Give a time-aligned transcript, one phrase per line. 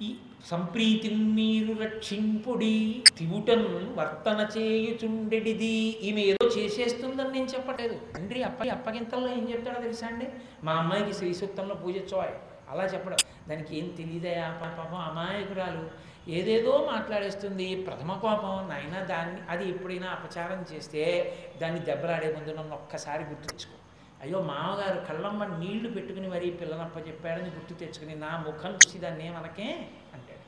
[0.00, 0.16] ఈ
[0.46, 5.74] సంప్రీతిని మీరు రక్షింపుడి తివుటన్ వర్తన చేయుచుండెడిది.
[6.02, 10.28] ఈమె ఏదో చేసేస్తుందని నేను చెప్పలేదు తండ్రి అప్ప అప్పగింతల్లో ఏం చెప్తాడో తెలుసా అండి?
[10.64, 12.34] మా అమ్మాయికి శ్రీ సూక్తంలో పూజ చోయ్
[12.70, 13.16] అలా చెప్పడం.
[13.48, 14.58] దానికి ఏం తెలియదయా?
[14.62, 16.12] పాపం అమాయకురాలు.
[16.30, 17.76] ఏదేదో మాట్లాడేస్తుంది.
[17.76, 18.68] ప్రథమ కోపం.
[18.68, 21.04] నాయన దాన్ని అది ఎప్పుడైనా అపచారం చేస్తే
[21.62, 23.81] దాన్ని దెబ్బలాడే ముందు నన్ను ఒక్కసారి గుర్తుంచుకో.
[24.22, 29.88] అయ్యో మామగారు కళ్ళమ్మ నీళ్ళు పెట్టుకుని మరీ పిల్లనప్ప చెప్పాడని గుర్తు తెచ్చుకుని నా ముఖం చూసి దాన్ని ఏమనకే?
[30.14, 30.44] అంటాడు.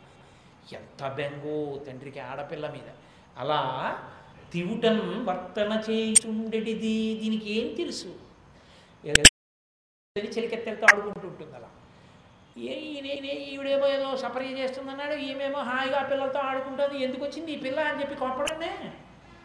[0.75, 2.91] ఎంత బెంగో తండ్రికి ఆడపిల్ల మీద.
[3.39, 3.61] అలా
[4.53, 7.18] తివుటం వర్తన చేయుచుండెడిది?
[7.23, 8.15] దీనికి ఏం తెలుసు?
[10.18, 11.71] చెలికెత్తెలతో ఆడుకుంటూ ఉంటుంది అలా.
[12.59, 12.75] ఏ
[13.53, 17.04] ఈవిడేమో ఏదో సపర్య చేస్తుందన్నాడు ఈమెమో హాయిగా పిల్లలతో ఆడుకుంటుంది.
[17.04, 18.93] ఎందుకు వచ్చింది ఈ పిల్ల అని చెప్పి కొప్పడమే.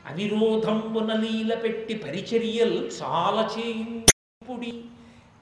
[0.06, 3.44] అవిరోధంబున లీల పెట్టి పరిచర్యలు చాలా
[4.50, 4.74] చేయుపుడి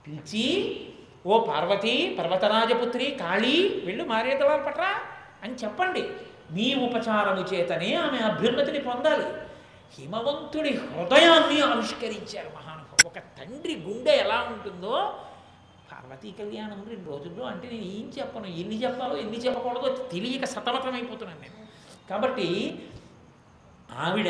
[0.03, 0.45] పిలిచి
[1.25, 4.91] ఓ పార్వతి పర్వతరాజపుత్రి కాళీ వెళ్ళు మారేదళాలు పట్రా
[5.43, 6.03] అని చెప్పండి.
[6.52, 9.27] మీ ఉపచారము చేతనే ఆమె అభ్యున్నతిని పొందాలి.
[9.95, 14.95] హిమవంతుడి హృదయాన్ని ఆవిష్కరించారు మహానుభావు ఒక తండ్రి గుండె ఎలా ఉంటుందో
[15.92, 21.59] పార్వతీ కళ్యాణం రెండు రోజుల్లో అంటే నేను ఏం చెప్పను ఎన్ని చెప్పాలో ఎన్ని చెప్పకూడదో తెలియక సతమతమైపోతున్నాను నేను.
[22.09, 22.47] కాబట్టి
[23.97, 24.27] ఆవిడ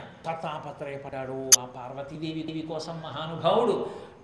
[0.00, 3.76] ఎంత తాపత్రయపడ్డాడు ఆ పార్వతీదేవి దేవి కోసం మహానుభావుడు.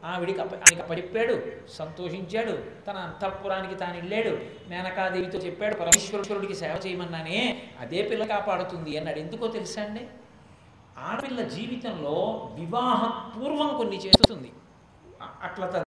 [0.05, 4.39] ఆవిడికి అప్ప ఆయనకి అప్పచెప్పాడు సంతోషించాడు తన అంతఃపురానికి తాను వెళ్ళాడు.
[4.69, 9.19] మేనకాదేవితో చెప్పాడు పరమేశ్వరుడికి సేవ చేయమన్నానే అదే పిల్ల కాపాడుతుంది అన్నాడు.
[9.19, 10.07] ఎందుకో తెలుసా అండి?
[10.99, 14.53] ఆడపిల్ల జీవితంలో వివాహ పూర్వం కొన్ని చేస్తుంది.
[15.43, 15.85] అట్లా త-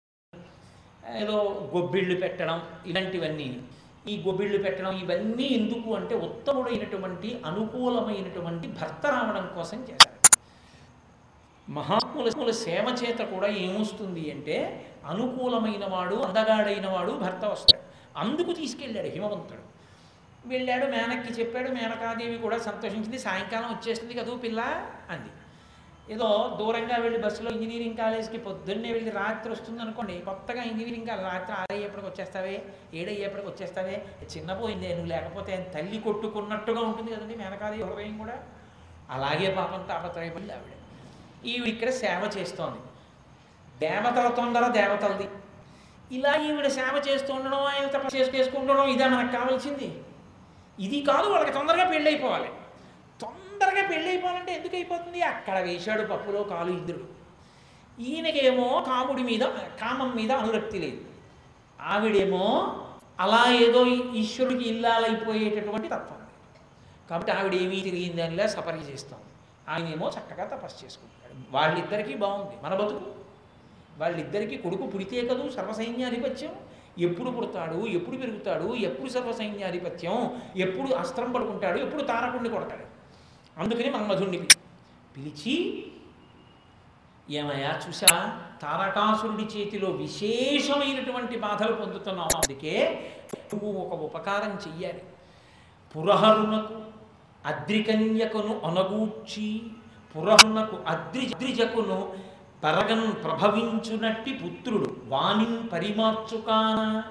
[1.16, 3.62] ఏదో గొబ్బిళ్ళు పెట్టడం ఇలాంటివన్నీ.
[4.08, 10.11] ఈ గొబ్బిళ్ళు పెట్టడం ఇవన్నీ ఎందుకు అంటే ఉత్తముడైనటువంటి అనుకూలమైనటువంటి భర్త రావడం కోసం చేశారు.
[11.70, 17.84] మహాత్ముల సేవ చేత కూడా ఏమొస్తుంది అంటే అనుకూలమైన వాడు అందగాడైన వాడు భర్త వస్తాడు.
[18.18, 19.64] అందుకు తీసుకెళ్ళాడు హిమవంతుడు.
[20.46, 24.62] వెళ్ళాడు మేనక్కి చెప్పాడు మేనకాదేవి కూడా సంతోషించింది సాయంకాలం వచ్చేస్తుంది కదూ పిల్ల
[25.10, 25.32] అంది.
[26.10, 31.56] ఏదో దూరంగా వెళ్ళి బస్సులో ఇంజనీరింగ్ కాలేజ్కి పొద్దున్నే వెళ్ళి రాత్రి వస్తుంది అనుకోండి కొత్తగా ఇంజనీరింగ్ కాలేజ్ రాత్రి
[31.56, 32.64] ఆరయ్యేపటికి వచ్చేస్తావే
[32.94, 34.06] ఏడయ్యేపటికి వచ్చేస్తావే
[34.36, 38.44] చిన్నపోయిందే నువ్వు లేకపోతే తల్లి కొట్టుకున్నట్టుగా ఉంటుంది కదండి మేనకాదేవి హృదయం కూడా?
[39.10, 40.81] అలాగే పాపం తాపత్రయపడి ఆవిడ.
[41.46, 42.80] ఈవిడ ఇక్కడ సేవ చేస్తోంది.
[43.80, 45.28] దేవతల తొందర దేవతలది.
[46.12, 50.04] ఇలా ఈవిడ సేవ చేస్తూ ఉండడం ఆయన తపస్సు చేసుకుంటుండడం ఇదే మనకు కావాల్సింది.
[50.80, 52.50] ఇది కాదు వాళ్ళకి తొందరగా పెళ్ళైపోవాలి.
[53.22, 55.22] తొందరగా పెళ్ళైపోవాలంటే ఎందుకు అయిపోతుంది?
[55.22, 57.08] అక్కడ వేశాడు పప్పులో కాలు ఇంద్రుడు.
[58.02, 59.44] ఈయనకేమో కాముడి మీద
[59.82, 61.02] కామం మీద అనురక్తి లేదు.
[61.82, 62.46] ఆవిడేమో
[63.20, 63.86] అలా ఏదో
[64.22, 66.18] ఈశ్వరుడికి ఇల్లాలైపోయేటటువంటి తత్వం
[67.10, 69.20] కాబట్టి ఆవిడ ఏమీ తిరిగింది దానిలా సపర్య చేస్తాం
[69.72, 71.58] ఆయనేమో చక్కగా తపస్సు చేసుకుంటాడు.
[71.58, 72.52] వాళ్ళిద్దరికీ బాగుంది.
[72.64, 73.22] మన బతుకు.
[73.98, 76.56] వాళ్ళిద్దరికీ కొడుకు పుడితే కదూ సర్వసైన్యాధిపత్యం.
[77.00, 77.88] ఎప్పుడు పుడతాడు?
[77.88, 78.76] ఎప్పుడు పెరుగుతాడు?
[78.76, 80.42] ఎప్పుడు సర్వసైన్యాధిపత్యం?
[80.56, 81.80] ఎప్పుడు అస్త్రం పడుకుంటాడు?
[81.80, 82.84] ఎప్పుడు తారకుణ్ణి కొడతాడు?
[83.60, 84.58] అందుకని మన్మధుణ్ణి పిలి-
[85.18, 85.88] పిలిచి
[87.30, 92.38] ఏమయ్యా చూసా తారకాసురుడి చేతిలో విశేషమైనటువంటి బాధలు పొందుతున్నావు.
[92.38, 95.04] అందుకే నువ్వు ఒక ఉపకారం చెయ్యాలి.
[95.96, 96.82] పురహరునకు
[97.46, 99.62] అద్రికన్యకును అనగూర్చి
[100.16, 102.14] పురహునకు అద్రి అద్రిజకును
[102.64, 107.04] పరగన్ ప్రభవించునట్టి పుత్రుడు వాణిం పరిమార్చుకాన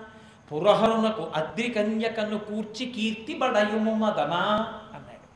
[0.50, 4.44] పురహరునకు అద్రికన్యకను కూర్చి కీర్తి బడయుము మదనా
[4.96, 5.26] అన్నాడు.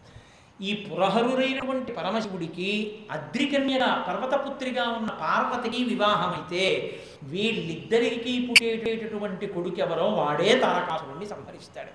[0.63, 2.71] ఈ పురహరుడైనటువంటి పరమశివుడికి
[3.11, 6.65] అద్రికన్యగా పర్వతపుత్రిగా ఉన్న పార్వతికి వివాహమైతే
[7.23, 11.93] వీళ్ళిద్దరికి పుట్టేటటువంటి కొడుకెవరో వాడే తారకాసురుణ్ణి సంహరిస్తాడు.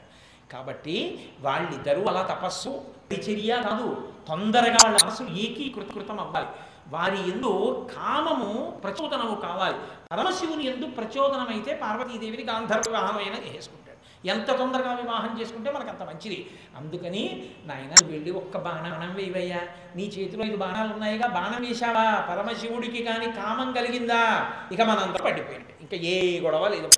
[0.51, 2.69] కాబట్టి వాళ్ళిద్దరూ అలా తపస్సు
[3.11, 4.13] పరిచర్య కాదు.
[4.27, 6.47] తొందరగా వాళ్ళ మనసు ఏకీకృతకృతం అవ్వాలి.
[6.87, 9.75] వారి ఎందు కామము ప్రచోదనము కావాలి.
[10.11, 14.27] పరమశివుని ఎందు ప్రచోదనమైతే పార్వతీదేవిని గాంధర్వ వివాహమైన చేసుకుంటాడు.
[14.27, 16.49] ఎంత తొందరగా వివాహం చేసుకుంటే మనకు అంత మంచిది.
[16.77, 19.61] అందుకని నాయన వెళ్ళి ఒక్క బాణం వేయవయ్యా.
[19.95, 22.27] నీ చేతిలో ఐదు బాణాలు ఉన్నాయిగా బాణం వేశావా?
[22.29, 24.51] పరమశివుడికి కానీ కామం కలిగిందా?
[24.71, 26.89] ఇక మనంతా పడిపోయింది ఇంకా ఏ గొడవ లేదు.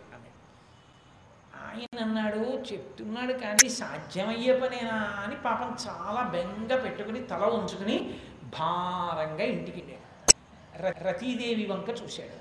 [1.72, 2.40] ఆయన అన్నాడు
[2.70, 7.98] చెప్తున్నాడు కానీ సాధ్యమయ్యే పనేనా అని పాపం చాలా బెంగ పెట్టుకుని తల ఉంచుకుని
[8.56, 10.00] భారంగా ఇంటికి వెళ్ళాడు
[10.84, 12.38] ర- రతీదేవి వంక చూశాడు.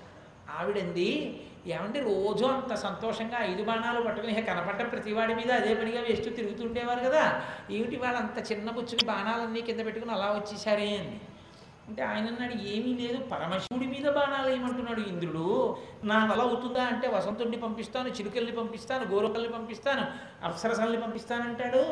[0.52, 1.08] ఆవిడంది
[1.66, 7.24] ఏమంటే రోజు అంత సంతోషంగా ఐదు బాణాలు పట్టుకుని కనపడ్డ ప్రతివాడి మీద అదే పనిగా వేస్తూ తిరుగుతుండేవారు కదా?
[7.70, 11.14] ఏమిటి వాళ్ళు అంత చిన్న బుచ్చుకి బాణాలన్నీ కింద పెట్టుకుని అలా వచ్చేసారే అని
[11.90, 15.44] అంటే ఆయన అన్నాడు ఏమీ లేదు పరమశివుడి మీద బాణాలు ఏమంటున్నాడు ఇంద్రుడు?
[16.04, 20.04] నా వల్ల అవుతుందా అంటే వసంతుడిని పంపిస్తాను చిలుకల్ని పంపిస్తాను గోరకల్ని పంపిస్తాను
[20.44, 21.82] అప్సరసల్ని పంపిస్తానంటాడు?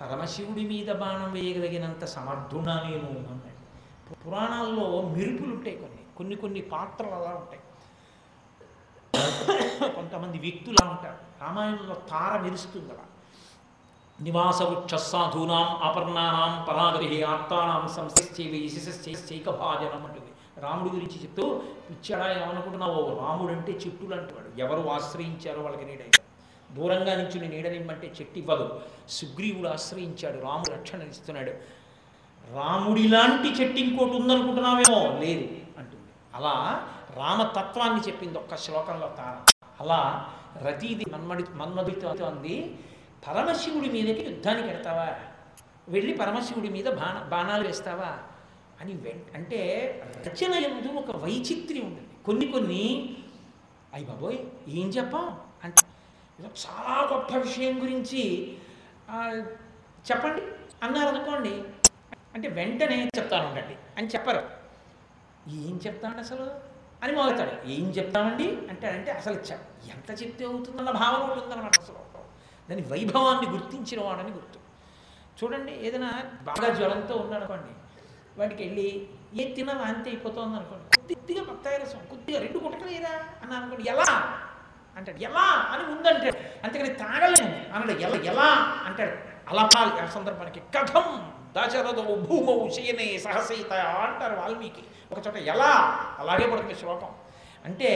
[0.00, 3.58] పరమశివుడి మీద బాణం వేయగలిగినంత సమర్థుడా నేను అన్నాడు.
[4.24, 7.62] పురాణాల్లో మెరుపులు ఉంటాయి కొన్ని కొన్ని కొన్ని పాత్రలు అలా ఉంటాయి.
[9.94, 11.18] కొంతమంది వ్యక్తులా ఉంటారు.
[11.42, 13.06] రామాయణంలో తార మెరుస్తుంది అలా
[14.22, 23.18] నివాస వృక్ష సాధూనాం అపర్ణానాం పరాగరి ఆత్మానాం సంస్థైవి శిశైకభాజనం అంటుంది రాముడి గురించి చెప్తూ పిచ్చడా ఏమనుకుంటున్నావో?
[23.20, 26.22] రాముడు అంటే చెట్టు లాంటివాడు ఎవరు ఆశ్రయించారో వాళ్ళకి నీడైతే
[26.72, 28.80] దూరంగా నుంచి నీడనిమ్మంటే చెట్టు ఇవ్వదు.
[29.08, 31.50] సుగ్రీవుడు ఆశ్రయించాడు రాముడు రక్షణ ఇస్తున్నాడు.
[32.54, 35.00] రాముడిలాంటి చెట్టు ఇంకోటి ఉందనుకుంటున్నావేమో?
[35.20, 35.48] లేదు
[35.78, 36.10] అంటుంది.
[36.34, 36.86] అలా
[37.16, 40.28] రామతత్వాన్ని చెప్పింది ఒక్క శ్లోకంలో తార అలా
[40.62, 42.78] రతీది మన్మడి మన్మధుడితో అంది
[43.26, 45.18] పరమశివుడి మీదకి యుద్ధానికి వెడతావా
[45.88, 48.18] వెళ్ళి పరమశివుడి మీద బాణ బాణాలు వేస్తావా?
[48.80, 48.92] అని
[49.34, 49.58] అంటే
[50.26, 53.16] రచన ఎందు ఒక వైచిత్ర్యం ఉంటుంది కొన్ని కొన్ని
[53.94, 54.38] అయ్యి బాబోయ్
[54.68, 55.40] ఏం చెప్పాం?
[55.64, 55.86] అంటే
[56.40, 58.52] ఏదో చాలా గొప్ప విషయం గురించి
[60.10, 60.42] చెప్పండి.
[60.82, 61.62] అన్నారు అనుకోండి.
[62.34, 63.76] అంటే వెంటనే చెప్తాను ఉండండి.
[63.98, 64.42] అని చెప్పరు.
[65.50, 66.50] ఏం చెప్తాడు అసలు?
[67.02, 67.68] అని మొదలుతాడు.
[67.68, 68.56] ఏం చెప్తామండి?
[68.56, 69.34] అంటే అంటే అసలు
[69.90, 72.01] ఎంత చెప్తే అవుతుందన్న భావన ఉంటుందన్నమాట అసలు.
[72.70, 74.58] దాని వైభవాన్ని గుర్తించిన వాడని గుర్తు.
[75.44, 76.12] చూడండి ఏదైనా
[76.42, 77.72] బాగా జ్వరంతో ఉన్నాడనుకోండి
[78.40, 81.14] వాటికి వెళ్ళి ఏ తినా వాంతి అయిపోతుంది అనుకోండి.
[81.14, 83.08] కొద్దిగా బత్తాయి రసం కొద్దిగా రెండు గుట్టకలేదా
[83.42, 84.38] అని అనుకోండి ఎలా?
[84.96, 85.40] అంటాడు ఎలా?
[85.40, 86.64] అని ముందంటాడు.
[86.64, 87.74] అంతేకాని తాగలేము.
[87.74, 88.48] అన్నాడు ఎలా ఎలా?
[88.86, 89.10] అంటాడు.
[89.48, 94.82] అలపాలి ఆ సందర్భానికి కథం దశరథో భూమౌ శయనే సహసీత అంటారు వాల్మీకి.
[95.12, 95.70] ఒక చోట ఎలా?
[96.18, 97.10] అలాగే పడుతుంది శ్లోకం.
[97.64, 97.88] అంటే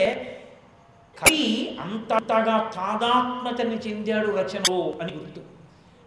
[1.19, 5.41] కవి అంతగా తాదాత్మతని చెందాడు రచనలో అని గుర్తు.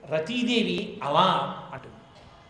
[0.07, 1.89] రతీదేవి అలా అటు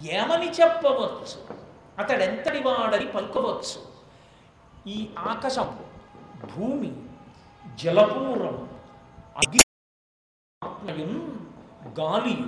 [0.05, 1.55] ఏమని చెప్పవచ్చు?
[1.99, 3.91] అతడెంతటి వాడని పలుకోవచ్చు?
[4.91, 5.79] ఈ ఆకాశం
[6.57, 6.93] భూమి
[7.83, 8.69] జలపూరం
[9.37, 9.61] అగ్ని
[12.01, 12.39] గాలి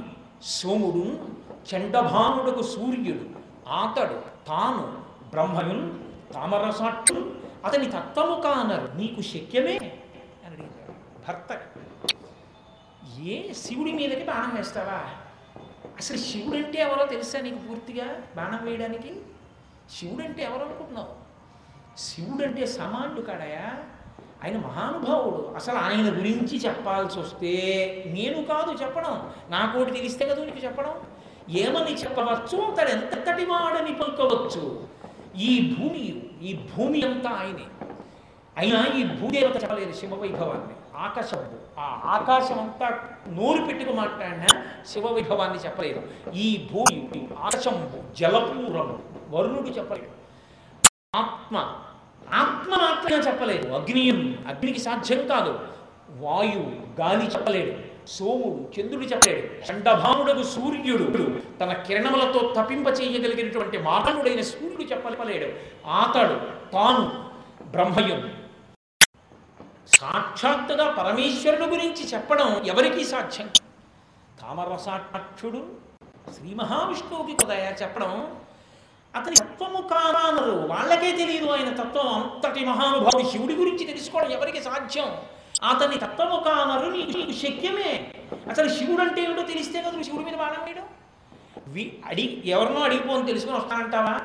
[0.43, 1.29] సోముడు
[1.75, 3.25] చండభానుడకు సూర్యుడు
[3.69, 5.99] ఆతడు తాను బ్రహ్మయున్
[6.32, 8.97] తామరసాట్టు అతని తత్వము కానరు.
[8.97, 10.01] నీకు శక్యమే?
[11.29, 11.61] భర్త.
[13.21, 15.01] ఏ శివుడి మీదకి బాణం వేస్తావా?
[15.99, 18.05] అసలు శివుడు అంటే ఎవరో తెలుసా నీకు పూర్తిగా
[18.37, 19.15] బాణం వేయడానికి?
[19.99, 21.09] శివుడు అంటే ఎవరు అనుకుంటున్నావు?
[21.99, 23.85] శివుడు అంటే సమానుడు కాడయా?
[24.45, 25.53] ఆయన మహానుభావుడు.
[25.55, 27.53] అసలు ఆయన గురించి చెప్పాల్సి వస్తే
[28.07, 29.31] నేను కాదు చెప్పడం.
[29.51, 31.01] నాకోటి తెలిస్తే కదా నీకు చెప్పడం?
[31.51, 32.75] ఏమని చెప్పవచ్చు?
[32.75, 34.89] తను ఎంతటి వాడని పలుకోవచ్చు.
[35.37, 36.01] ఈ భూమి
[36.43, 37.92] ఈ భూమి అంతా ఆయనే.
[38.58, 40.75] అయినా ఈ భూదేవత చెప్పలేదు శివవైభవాన్ని.
[40.96, 44.46] ఆకాశము ఆ ఆకాశం అంతా నోరు పెట్టుకు మాట్లాడిన
[44.88, 46.02] శివవైభవాన్ని చెప్పలేదు.
[46.34, 50.10] ఈ భూమి ఆకాశం జలపూరము వరుణుడు చెప్పలేదు.
[51.16, 51.56] ఆత్మ
[52.34, 53.69] ఆత్మ మాత్రమే చెప్పలేదు.
[53.69, 55.58] అగ్నియం అగ్నికి సాధ్యం కాదు.
[56.10, 65.52] వాయువు గాలి చెప్పలేడు సోముడు చంద్రుడు చెప్పలేడు చండభాముడకు సూర్యుడు తన కిరణములతో తపింప చేయగలిగినటువంటి మానవుడైన సూర్యుడు చెప్పలేడు
[65.88, 66.40] ఆతడు
[66.72, 67.32] తాను
[67.62, 68.42] బ్రహ్మయుడు
[70.02, 73.49] సాక్షాత్తుగా పరమేశ్వరుడు గురించి చెప్పడం ఎవరికీ సాధ్యం?
[74.40, 75.60] తామరసాక్షుడు
[76.34, 78.38] శ్రీ మహావిష్ణువుకి కుదయ చెప్పడం
[79.14, 82.08] అతని తత్వము కానరు వాళ్ళకే తెలియదు ఆయన తత్వం.
[82.14, 85.08] అంతటి మహానుభావుడు శివుడి గురించి తెలుసుకోవడం ఎవరికి సాధ్యం?
[85.64, 88.12] అతని తత్వము కానరు నీకు శక్యమే.
[88.50, 90.84] అసలు శివుడు అంటే ఏమిటో తెలిస్తే కదా శివుడి మీద బాణం వేయడం?
[91.69, 94.20] వి అడిగి ఎవరినో అడిగిపోని తెలుసుకొని వస్తానంటావా?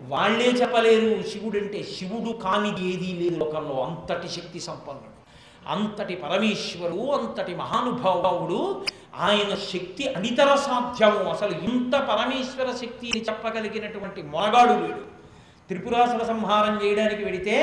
[0.00, 1.22] వాళ్ళే చెప్పలేరు.
[1.22, 3.84] శివుడు అంటే శివుడు కానిది ఏదీ లేదు లోకంలో.
[3.84, 5.22] అంతటి శక్తి సంపన్నుడు.
[5.68, 8.84] అంతటి పరమేశ్వరుడు అంతటి మహానుభావుడు.
[9.18, 11.30] ఆయన శక్తి అనితర సాధ్యము.
[11.30, 15.22] అసలు ఇంత పరమేశ్వర శక్తిని చెప్పగలిగినటువంటి మొనగాడు వీడు.
[15.68, 17.56] త్రిపురాసుర సంహారం చేయడానికి వెడితే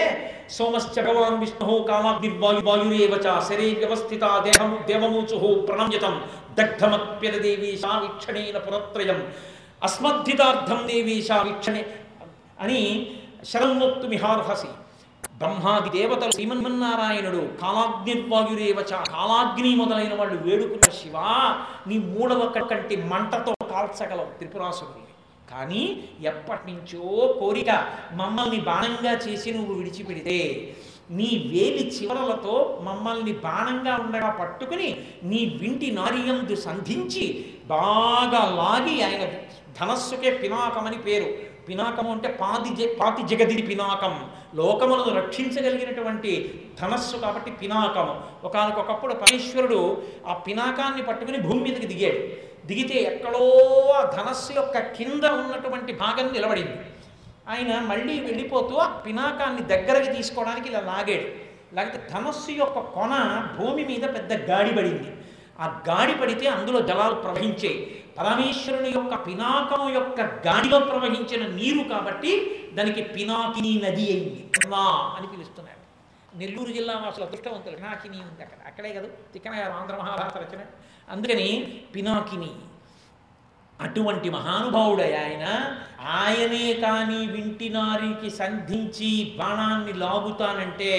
[0.49, 6.23] సోమశ్చ భగవాన్ విష్ణు కామాగ్నిర్వాయువాయురేవచ వాయురేవచ శరే వ్యవస్థిత దేహము దేవమూచు ప్రణమ్యతం
[6.53, 9.33] దగ్ధమప్యద దేవీశా వీక్షణేన పురత్రయం.
[9.83, 11.85] అస్మద్ధితార్థం దేవీశా వీక్షణే
[12.59, 12.79] అని
[13.51, 14.69] శరణోక్తు మిహార్హసి
[15.39, 21.17] బ్రహ్మాది దేవతలు శ్రీమన్మన్నారాయణుడు కాలాగ్నిర్వాయురేవచ కాలాగ్ని మొదలైన వాళ్ళు వేడుకున్న శివ
[21.87, 25.05] నీ మూడవ కంటి మంటతో కాల్చగలవు త్రిపురాసురుని
[25.51, 25.83] కానీ
[26.21, 27.03] ఎప్పటి నుంచో
[27.39, 27.71] కోరిక
[28.13, 30.37] మమ్మల్ని బాణంగా చేసి నువ్వు విడిచిపెడితే
[31.09, 34.89] నీ వేలి చివరలతో మమ్మల్ని బాణంగా ఉండగా పట్టుకుని
[35.23, 37.25] నీ వింటి నారియందు సంధించి
[37.67, 39.23] బాగా లాగి ఆయన
[39.79, 41.27] ధనస్సుకే పినాకమని పేరు.
[41.69, 44.29] పినాకము అంటే పాది జ పాతి జగదిది పినాకం.
[44.55, 48.21] లోకములను రక్షించగలిగినటువంటి ధనస్సు కాబట్టి పినాకము.
[48.43, 52.49] ఒకనకొకప్పుడు పరమేశ్వరుడు ఆ పినాకాన్ని పట్టుకుని భూమి మీదకి దిగాడు.
[52.67, 53.43] దిగితే ఎక్కడో
[53.97, 56.77] ఆ ధనస్సు యొక్క కింద ఉన్నటువంటి భాగం నిలబడింది.
[57.49, 61.49] ఆయన మళ్ళీ వెళ్ళిపోతూ ఆ పినాకాన్ని దగ్గరకి తీసుకోవడానికి ఇలా లాగాడు.
[61.75, 65.11] లేకపోతే ధనస్సు యొక్క కొన భూమి మీద పెద్ద గాడి పడింది.
[65.59, 68.03] ఆ గాడి పడితే అందులో జలాలు ప్రవహించాయి.
[68.19, 72.31] పరమేశ్వరుని యొక్క పినాకం యొక్క గాడిలో ప్రవహించిన నీరు కాబట్టి
[72.73, 74.51] దానికి పినాకిని నది అయింది.
[74.63, 75.79] పినా అని పిలుస్తున్నారు
[76.37, 77.75] నెల్లూరు జిల్లా వాసులు అదృష్టవంతులు.
[77.75, 78.67] పినాకిని ఉంది అక్కడ.
[78.67, 80.61] అక్కడే కదా తిక్కన గారు ఆంధ్ర మహాభారత రచన.
[81.09, 82.49] అందుకని పినాకిని
[83.81, 85.75] అటువంటి మహానుభావుడై ఆయన
[86.07, 90.93] ఆయనే కానీ వింటినారికి సంధించి బాణాన్ని లాగుతానంటే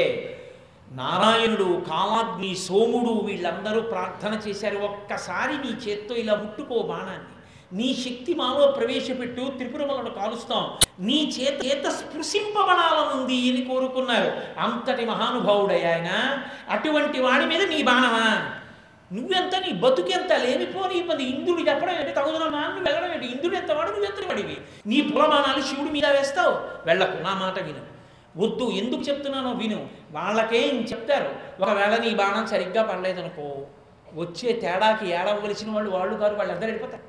[0.93, 4.79] నారాయణుడు కామాగ్ని సోముడు వీళ్ళందరూ ప్రార్థన చేశారు.
[4.79, 7.41] ఒక్కసారి నీ చేత్తో ఇలా ముట్టుకో బాణాన్ని.
[7.73, 10.71] నీ శక్తి మాలో ప్రవేశపెట్టు త్రిపురములను కాలుస్తాం.
[11.01, 14.61] నీ చేత చేత స్పృశింపబడాలనుంది అని కోరుకున్నారు.
[14.61, 16.39] అంతటి మహానుభావుడై ఆయన.
[16.71, 18.51] అటువంటి వాడి మీద నీ బాణమా?
[19.13, 22.13] నువ్వెంత నీ బతుకెంత లేనిపోని పది ఇంద్రుడు చెప్పడం ఏంటి?
[22.13, 23.27] తగుదనమా నువ్వు వెళ్ళడం ఏంటి?
[23.27, 24.47] ఇంద్రుడు ఎంత వాడు నువ్వు ఎంత
[24.87, 26.87] నీ పులమానాలు శివుడి మీద వేస్తావు.
[26.87, 27.90] వెళ్ళకు నా మాట విను.
[28.37, 28.71] వద్దు.
[28.71, 29.89] ఎందుకు చెప్తున్నానో విను.
[30.11, 31.63] వాళ్ళకే చెప్తారు?
[31.63, 33.67] ఒకవేళ నీ బాణం సరిగ్గా పడలేదనుకో
[34.15, 37.03] వచ్చే తేడాకి ఏడవలసిన వాళ్ళు వాళ్ళు కాదు వాళ్ళందరూ వెళ్ళిపోతారు.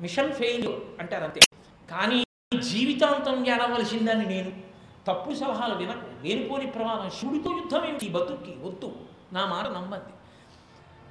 [0.00, 0.68] మిషన్ ఫెయిల్
[1.00, 1.40] అంటారు అంతే.
[1.90, 2.24] కానీ
[2.60, 4.52] జీవితాంతం ఏడవలసిందని నేను
[5.06, 8.06] తప్పు సలహాలు వినకు లేనిపోని ప్రమాదం శివుడితో యుద్ధం ఏమిటి?
[8.06, 8.96] ఈ బతుక్కి వద్దు.
[9.32, 10.14] నా మాట నమ్మంది.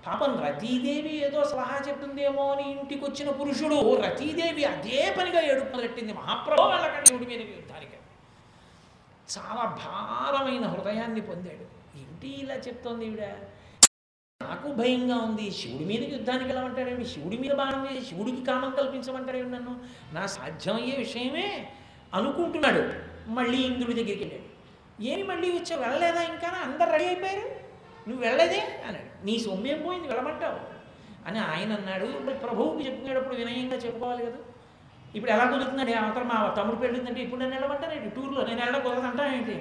[0.08, 6.14] పాపం రతీదేవి ఏదో సలహా చెప్తుందేమో అని ఇంటికి వచ్చిన పురుషుడు రతీదేవి అదే పనిగా ఏడుపు మొదలెట్టింది.
[6.14, 7.89] మహాప్రభు వెళ్ళకండి శివుడి మీద యుద్ధానికి.
[9.38, 11.80] చాలా భారమైన హృదయాన్ని పొందాడు.
[12.00, 13.24] ఏంటి ఇలా చెప్తోంది ఈవిడ?
[14.42, 15.52] నాకు భయంగా ఉంది.
[15.52, 19.80] శివుడి మీద యుద్ధానికి వెళ్ళమంటాడేమి శివుడి మీద బాణం వేసి శివుడికి కామం కల్పించమంటాడేమి నన్ను?
[20.14, 21.70] నా సాధ్యమయ్యే విషయమే
[22.14, 22.94] అనుకుంటున్నాడు.
[23.30, 24.50] మళ్ళీ ఇంద్రుడి దగ్గరికి వెళ్ళాడు.
[25.04, 26.48] ఏమి మళ్ళీ వచ్చావు వెళ్ళలేదా ఇంకా?
[26.48, 27.70] అందరు రెడీ అయిపోయారు.
[28.10, 29.26] నువ్వు వెళ్ళలేదే అన్నాడు.
[29.26, 30.08] నీ సొమ్మేం పోయింది?
[30.08, 30.80] వెళ్ళమంటావు?
[31.28, 32.06] అని ఆయన అన్నాడు.
[32.06, 34.38] ఇప్పుడు ప్రభువుకి చెప్పుకునేటప్పుడు వినయంగా చెప్పుకోవాలి కదా.
[35.18, 35.94] ఇప్పుడు ఎలా కుదురుతుందండి?
[35.94, 38.42] అవతల మా తమ్ముడు పెళ్ళిందంటే ఇప్పుడు నేను వెళ్ళమంటానండి టూర్లో.
[38.50, 39.56] నేను వెళ్ళడం కుదరదంటా ఏంటి?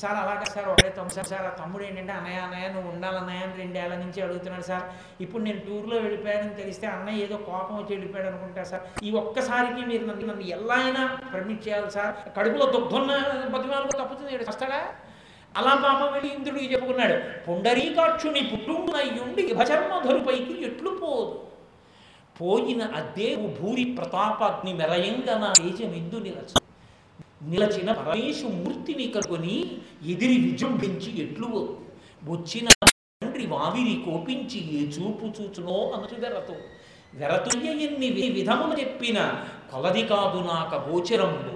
[0.00, 3.54] సార్ అలాగే సార్ ఒకటే తమ్ముడు సార్ సార్ ఆ తమ్ముడు ఏంటంటే అన్నయ్య అన్నయ్య నువ్వు ఉండాలన్నయ్య అని
[3.60, 4.84] రెండేళ్ళ నుంచి అడుగుతున్నాడు సార్.
[5.24, 8.84] ఇప్పుడు నేను టూర్లో వెళ్ళిపోయానని తెలిస్తే అన్నయ్య ఏదో కోపం వచ్చి వెళ్ళిపోయాడు అనుకుంటా సార్.
[9.02, 11.02] ఈ ఒక్కసారికి మీరు నన్ను నన్ను ఎలా అయినా
[11.34, 12.14] పర్మిట్ చేయాలి సార్.
[12.38, 13.10] కడుపులో దుగ్ధున్న
[13.56, 14.80] బతిమాలకు తప్పుతుంది వస్తాడా?
[15.56, 17.14] అలా పాపం వెళ్ళి ఇంద్రుడికి చెప్పుకున్నాడు
[17.46, 21.32] పుండరీకాక్షుని పుట్టుండయ్యుండి భచర్మధరుపైకి ఎట్లు పోదు?
[22.40, 26.52] పోయిన అద్దేవు భూరి ప్రతాపాగ్ని మెరయంగా నా తేజమిందు నిలచ.
[27.42, 29.54] నిలచిన పరమేశు మూర్తిని కనుకొని
[30.06, 31.78] ఎదిరి విజృంభించి ఎట్లు
[32.24, 32.68] వచ్చిన
[33.22, 36.56] తండ్రి వావిరి కోపించి ఏ చూపు చూచునో అనచు వెరతు.
[37.14, 39.18] వెరతుయ్య ఎన్ని విధములు చెప్పిన
[39.72, 41.54] కొలది కాదు నాక గోచరంబు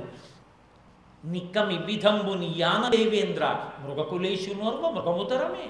[1.24, 3.44] నిక్కమి విధంబు నియాన దేవేంద్ర
[3.82, 5.66] మృగకులేశునోర్వ మృగముతరమే.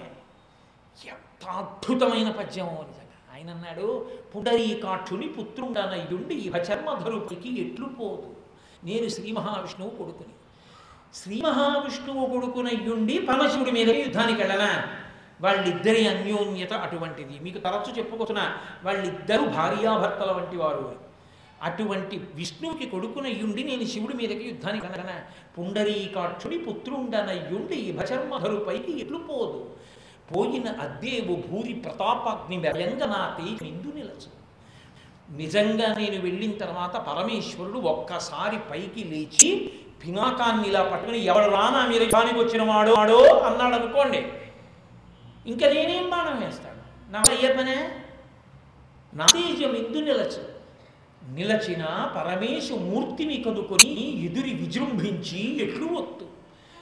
[1.09, 3.03] ఎంత అద్భుతమైన పద్యమో నిజంగా
[3.44, 3.86] ఆయన అన్నాడు
[4.32, 8.28] పుండరీకాక్షుని పుత్రుండనయ్యుండి ఇహ చర్మధరుడికి ఎట్లు పోదు?
[8.84, 10.34] నేను శ్రీ మహావిష్ణువు కొడుకుని.
[11.14, 14.70] శ్రీ మహావిష్ణువు కొడుకునయ్యుండి పరమశివుడి మీద యుద్ధానికి వెళ్ళనా?
[15.40, 17.36] వాళ్ళిద్దరి అన్యోన్యత అటువంటిది.
[17.44, 18.46] మీకు తరచు చెప్పుకుంటున్నా
[18.84, 20.86] వాళ్ళిద్దరూ భార్యాభర్తల వంటి వారు.
[21.62, 25.16] అటువంటి విష్ణువుకి కొడుకునయ్యుండి నేను శివుడి మీదకి యుద్ధానికి వెళ్ళనా?
[25.58, 29.60] పుండరీకాక్షుడి పుత్రుండనయ్యుండి భచర్మధరుపైకి ఎట్లు పోదు?
[30.28, 34.30] పోయిన అద్దేవు భూరి ప్రతాపాగ్ని వ్యంగనాతి నిందు నిలచు.
[35.36, 39.72] నిజంగా నేను వెళ్ళిన తర్వాత పరమేశ్వరుడు ఒక్కసారి పైకి లేచి
[40.04, 42.90] పినాకాన్ని ఇలా పట్టుకుని ఎవడు రానా మీద దానికి వచ్చిన వాడు?
[42.90, 43.18] వాడో?
[43.18, 44.24] అన్నాడు అనుకోండి.
[45.46, 47.90] ఇంకా నేనేం బాణం వేస్తాడు నా అయ్య పనే?
[49.14, 50.54] నా తేజం ఎందు నిలచు.
[51.32, 56.24] నిలచిన పరమేశు మూర్తిని కనుకొని ఎదురి విజృంభించి ఎట్లు వత్తు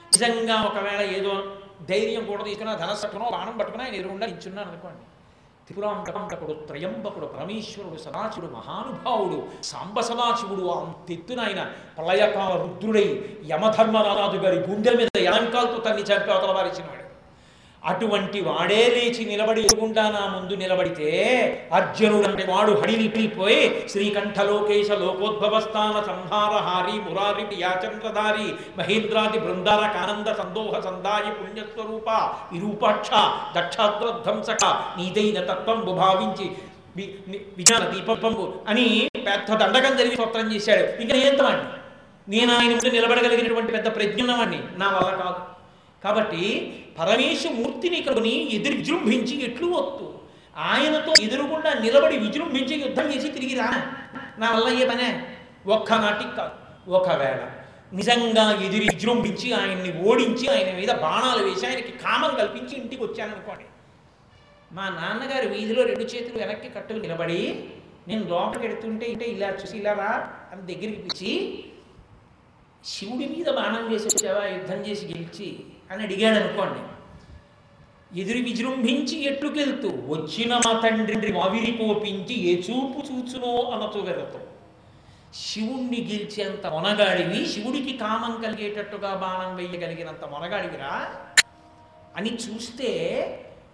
[0.03, 1.52] నిజంగా ఒకవేళ ఏదో
[1.89, 5.03] ధైర్యం కూడా ఇకనా ధనసట్టునో బాణం పట్టుకున్నా ఆయన ఎదురుగుండా నించున్నాను అనుకోండి.
[5.67, 11.61] త్రిపురాంతకుడు త్రయంబకుడు పరమేశ్వరుడు సదాశివుడు మహానుభావుడు సాంబ సదాశివుడు అంతెత్తున ఆయన
[11.97, 13.05] ప్రళయకాల రుద్రుడై
[13.45, 17.02] యమధర్మరాజు గారి గుండెల మీద యాంకాలతో తన్ని చంపి అవతల వారిచ్చినాడు
[17.85, 21.09] అటువంటి వాడే లేచి నిలబడి ఎదుగుండా నా ముందు నిలబడితే
[21.73, 32.09] అర్జునుడు అంటే వాడు హడిలిపిపోయి శ్రీకంఠలోకేశ లోకోద్భవస్థాన సంహారహారి మురారి యాచంద్రధారి మహేంద్రాది బృందార కానంద సందోహ సందాయి పుణ్యస్వరూప
[32.51, 33.09] విరూపాక్ష
[33.57, 34.65] దక్షాద్రధ్వంసక
[34.97, 36.51] నీదైన తత్వం భావించి
[36.97, 41.01] విజ్ఞాన ని- దీపంబు అని పెద్ద దండకం జరిగి స్వత్రం చేశాడు.
[41.01, 41.63] ఇంకా నేంతవాడిని
[42.29, 45.52] నేను ఆయన ముందు నిలబడగలిగినటువంటి పెద్ద ప్రజ్ఞున్నవాడిని నా వల్ల కాదు.
[46.03, 46.43] కాబట్టి
[46.99, 47.97] పరమేశు మూర్తిని
[48.55, 50.07] ఎదురు విజృంభించి ఎట్లు వత్తు?
[50.57, 53.69] ఆయనతో ఎదురుగుండా నిలబడి విజృంభించి యుద్ధం చేసి తిరిగి రా.
[54.37, 55.09] నా వల్ల ఏ పనే?
[55.65, 56.55] ఒక్క నాటికి కాదు.
[56.91, 57.41] ఒకవేళ
[57.93, 63.65] నిజంగా ఎదురు విజృంభించి ఆయన్ని ఓడించి ఆయన మీద బాణాలు వేసి ఆయనకి కామం కల్పించి ఇంటికి వచ్చాననుకోండి.
[64.71, 67.69] మా నాన్నగారు వీధిలో రెండు చేతులు వెనక్కి కట్టుకు నిలబడి
[68.07, 70.11] నేను లోపలికి ఎడుతుంటే ఇంటే ఇలా చూసి ఇలా రా
[70.51, 71.33] అని దగ్గరికి పిలిచి
[72.85, 74.45] శివుడి మీద బాణం వేసి వచ్చావా?
[74.45, 75.49] యుద్ధం చేసి గెలిచి
[75.91, 76.93] అని అడిగాడు అనుకోండి
[78.21, 84.39] ఎదురు విజృంభించి ఎట్లుకెళ్తూ వచ్చిన మా తండ్రి మావిరి కోపించి ఏ చూపు చూచునో అనతో వెరతో
[85.33, 91.15] శివుణ్ణి గెలిచేంత మొనగాడివి శివుడికి కామం కలిగేటట్టుగా బాణం వేయగలిగినంత మొనగాడివిరా?
[92.17, 92.89] అని చూస్తే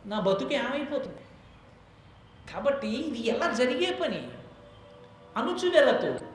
[0.05, 1.23] నా బతుకు ఏమైపోతుంది?
[2.53, 4.27] కాబట్టి ఇది ఎలా జరిగే పని?
[5.37, 6.25] అనుచువెలతో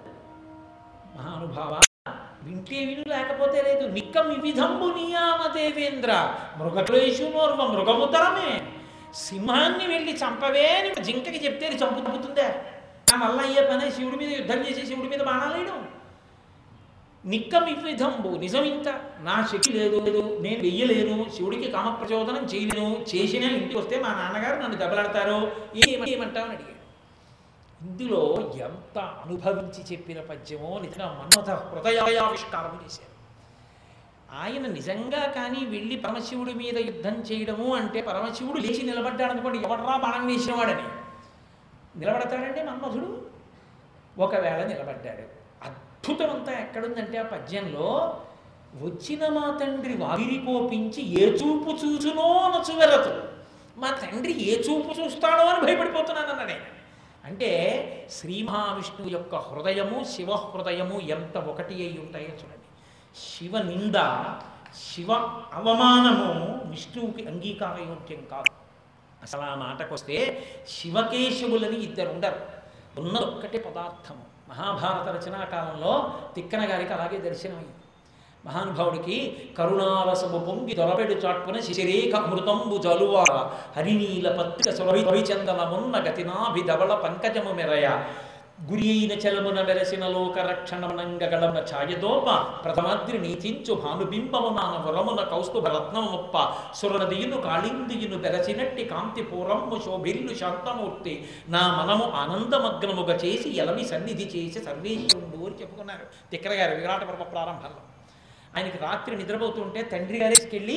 [1.16, 1.80] మహానుభావ
[2.44, 3.86] వింటే విను లేకపోతే లేదు.
[3.86, 6.34] నిక్కం విధంబు నియామ దేవేంద్ర.
[6.58, 8.62] మృగక్లేషు నోర్వ మృగముతరమే
[9.14, 12.54] సింహాన్ని వెళ్ళి చంపవే అని జింకకి చెప్తే చంపు చంపుతుందే.
[13.12, 15.88] నా వల్ల అయ్యే పనే శివుడి మీద యుద్ధం చేసి శివుడి మీద బాణాలేయడం
[17.26, 18.88] నిక్కం విధంబు నిజం ఇంత
[19.20, 20.38] నా శక్తి లేదు లేదు.
[20.40, 21.26] నేను వెయ్యలేను.
[21.36, 23.04] శివుడికి కామప్రచోదనం చేయలేను.
[23.14, 25.52] చేసినా ఇంటికి వస్తే మా నాన్నగారు నన్ను దెబ్బలాడతారు.
[25.88, 26.73] ఏమ- ఏమంటావు అని అడిగాడు.
[27.82, 33.14] ఇందులో ఎంత అనుభవించి చెప్పిన పద్యమో నిజంగా మన్మథ హృదయావిష్కారము చేశారు.
[34.32, 40.26] ఆయన నిజంగా కానీ వెళ్ళి పరమశివుడి మీద యుద్ధం చేయడము అంటే పరమశివుడు లేచి నిలబడ్డాడు అనుకోండి ఎవడరా బాణం
[40.26, 40.82] వేసినవాడని.
[41.98, 43.26] నిలబడతాడండి మన్మధుడు?
[44.18, 45.24] ఒకవేళ నిలబడ్డాడు.
[45.64, 48.18] అద్భుతం అంతా ఎక్కడుందంటే ఆ పద్యంలో
[48.82, 53.22] వచ్చిన మా తండ్రి వాగిరి కోపించి ఏ చూపు చూచునో నచువెరతు
[53.80, 56.60] మా తండ్రి ఏ చూపు చూస్తాడో అని భయపడిపోతున్నాను అన్నాడు ఆయన.
[57.24, 57.50] అంటే
[58.10, 62.68] శ్రీ మహావిష్ణువు యొక్క హృదయము శివ హృదయము ఎంత ఒకటి అయి ఉంటాయో చూడండి.
[63.16, 63.94] శివ నింద
[64.74, 65.12] శివ
[65.52, 66.28] అవమానము
[66.70, 68.52] విష్ణువుకి అంగీకారయోగ్యం కాదు.
[69.22, 70.16] అసలు ఆ మాటకొస్తే
[70.68, 72.40] శివకేశవులని ఇద్దరు ఉండరు
[73.00, 74.24] ఉన్న ఒక్కటే పదార్థము.
[74.48, 77.83] మహాభారత రచనా కాలంలో తిక్కన గారికి అలాగే దర్శనమైంది.
[78.46, 83.14] మహానుభావుడికి కరుణారసము పొంగి దొరబెడు చాట్పున శిశిరేఖ అమృతంబు జలువ.
[83.76, 87.88] హరినీల పత్రిక సురవిచందనమున్న గతినాభిధవళ పంకజము మెరయ.
[88.70, 92.26] గురి అయిన చలమున మెరసిన లోక రక్షణమనంగగడమ ఛాయదోప
[92.64, 96.36] ప్రథమాద్రి నీతించు భానుబింబమునాన వరమున కౌస్తుభ రత్నముప్ప
[96.74, 101.28] సురనదియును కాళిందియును బెరసినట్టి కాంతి పూరమ్ము శోభిల్లు శాంతమూర్తి.
[101.48, 106.06] నా మనము ఆనందమగ్నముగా చేసి ఎలమి సన్నిధి చేసి సర్వేశ్వరుడు అని చెప్పుకున్నారు.
[106.30, 107.93] తిక్కర గారు విరాట పర్వ ప్రారంభంలో.
[108.56, 110.76] ఆయనకి రాత్రి నిద్రపోతుంటే తండ్రి గారేసుకెళ్ళి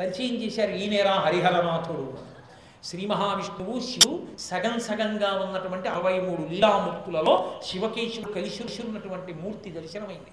[0.00, 2.18] పరిచయం చేశారు ఈయనేరా హరిహరనాథుడు.
[2.84, 10.32] శ్రీ మహావిష్ణువు శివు సగం సగంగా ఉన్నటువంటి అరవై మూడు లీలామూర్తులలో శివకేశుడు కలిసిరుసున్నటువంటి ఉన్నటువంటి మూర్తి దర్శనమైంది.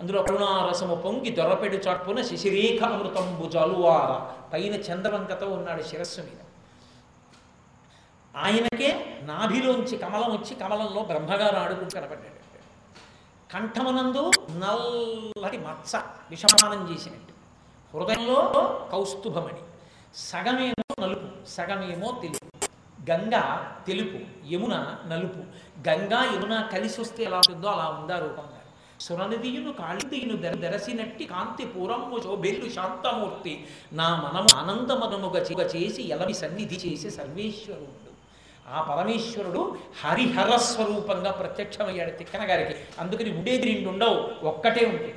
[0.00, 4.12] అందులో కరుణారసము పొంగి దొరపెడు చాట్పున శశిరేఖ అమృతంబు జలువార.
[4.52, 6.40] పైన చంద్రవంకతో ఉన్నాడు శిరస్సు మీద.
[8.36, 8.90] ఆయనకే
[9.22, 12.31] నాభిలోంచి కమలం వచ్చి కమలంలో బ్రహ్మగారు ఆడుకుంటూ కనపడ్డాడు.
[13.52, 17.32] కంఠమునందు నల్లటి మచ్చ విషమానం చేసినట్టు.
[17.96, 18.52] హృదయంలో
[18.92, 19.60] కౌస్తుభమణి.
[20.14, 22.66] సగమేమో నలుపు సగమేమో తెలుపు.
[23.10, 24.18] గంగ తెలుపు
[24.52, 25.38] యమున నలుపు.
[25.88, 28.60] గంగా యమున కలిసి వస్తే ఎలా ఉంటుందో అలా ఉందా రూపంగా
[29.00, 33.66] సురనదియును కాళిదియును దెర దెరసినట్టి కాంతి పూరమ్ము శోభెల్లు శాంతమూర్తి.
[33.92, 38.11] నా మనము ఆనందమనముగా చేసి ఎలవి సన్నిధి చేసి సర్వేశ్వరుడు.
[38.72, 45.14] ఆ పరమేశ్వరుడు హరిహర స్వరూపంగా ప్రత్యక్షమయ్యాడు తిక్కన గారికి అందుకని ఉండేది రెండు ఉండవు ఒక్కటే ఉంటుంది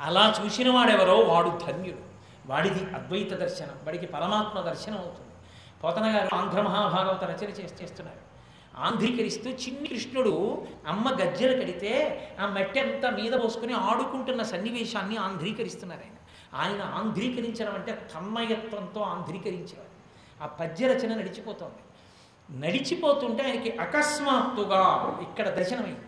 [0.00, 1.98] అలా చూసిన వాడెవరో వాడు ధన్యుడు.
[2.46, 5.34] వాడిది అద్వైత దర్శనం వాడికి పరమాత్మ దర్శనం అవుతుంది.
[5.84, 7.50] పోతన గారు ఆంధ్ర మహాభాగవత రచన
[7.82, 8.28] చేస్తున్నారు.
[8.76, 11.92] ఆంధ్రీకరిస్తూ చిన్ని కృష్ణుడు అమ్మ గజ్జెలు కడితే
[12.40, 16.16] ఆ మట్టి అంతా మీద పోసుకుని ఆడుకుంటున్న సన్నివేశాన్ని ఆంధ్రీకరిస్తున్నారు ఆయన.
[16.60, 19.88] ఆయన ఆంధ్రీకరించడం అంటే తన్మయత్వంతో ఆంధ్రీకరించేవారు
[20.42, 21.82] ఆ పద్య రచన నడిచిపోతోంది.
[22.48, 24.82] నడిచిపోతుంటే ఆయనకి అకస్మాత్తుగా
[25.22, 26.04] ఇక్కడ దర్శనమైంది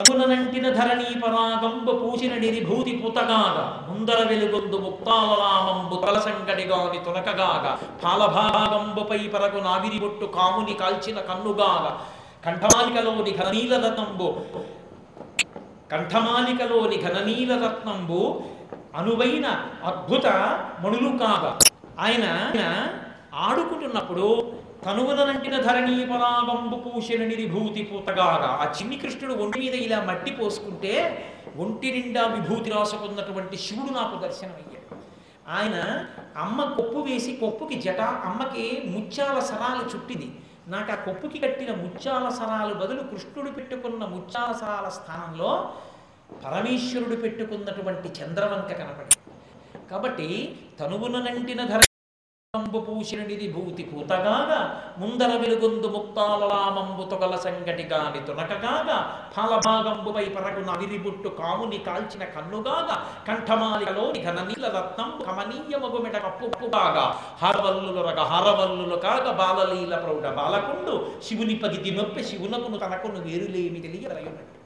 [0.00, 3.58] తగులనంటిన ధరణీ పరాగంబ పూసిన నిరిభూతి పుతగాగ
[3.88, 7.66] ముందర వెలుగొందు ముక్తాలలామంబు తలసంగడిగాని తునకగాగ
[8.04, 11.84] పాలభాగంబుపై పరగు నావిరి బొట్టు కాముని కాల్చిన కన్నుగాగ
[12.46, 14.28] కంఠమాలికలోని ఘననీల రత్నంబు
[15.92, 18.20] కంఠమాలికలోని ఘననీల రత్నంబు
[18.96, 19.46] అనువైన
[19.84, 20.26] అద్భుత
[20.80, 21.52] మణులు కాగా
[21.98, 22.26] ఆయన
[23.36, 24.26] ఆడుకుంటున్నప్పుడు
[24.84, 28.48] కనుగొనంటిన ధరణీ పరాబంబు పూసిన నిరిభూతి పూతగాగా.
[28.62, 30.94] ఆ చిన్ని కృష్ణుడు ఒంటి మీద ఇలా మట్టి పోసుకుంటే
[31.56, 34.96] ఒంటి నిండా విభూతి రాసుకున్నటువంటి శివుడు నాకు దర్శనమయ్యాడు.
[35.48, 35.76] ఆయన
[36.36, 40.28] అమ్మ కొప్పు వేసి కొప్పుకి జట అమ్మకి ముత్యాల సరాలు చుట్టింది.
[40.68, 45.72] నాకు ఆ కొప్పుకి కట్టిన ముత్యాల సరాలు బదులు కృష్ణుడు పెట్టుకున్న ముత్యాల సరాల స్థానంలో
[46.44, 49.18] పరమేశ్వరుడు పెట్టుకున్నటువంటి చంద్రవంక కనపడింది.
[49.90, 51.80] కాబట్టి తనువునంటిన ధర
[52.54, 54.58] ంబు పూషిణిది భూతి పూతగాగా
[54.98, 58.96] ముందర వెలుగొందు ముక్తాలలామంబు తొగల సంగటి గాని తునకగాగా
[59.36, 62.96] ఫలభాగంబుపై పరగు నవిరిబుట్టు కాముని కాల్చిన కన్నుగాగా
[63.28, 67.06] కంఠమాలికలోని ఘననీల రత్నం కమనీయమగు మెడ కప్పుగాగా
[67.42, 74.58] హారవల్లులు రగ హరవల్లులు కాగ బాలలీల ప్రౌఢ బాలకుండు శివుని పగిది నొప్పి శివునకును తనకును వేరులేమి తెలియదలయున్నట్టు.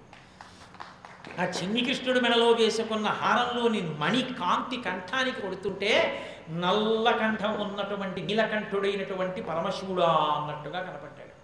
[1.41, 10.07] ఆ చిన్ని కృష్ణుడు మెడలో వేసుకున్న హారంలోని మణి కాంతి కంఠానికి కొడుతుంటే నల్ల కంఠం ఉన్నటువంటి నీలకంఠుడైనటువంటి పరమశివుడా
[10.07, 11.35] అన్నట్టుగా కనపడ్డాడు.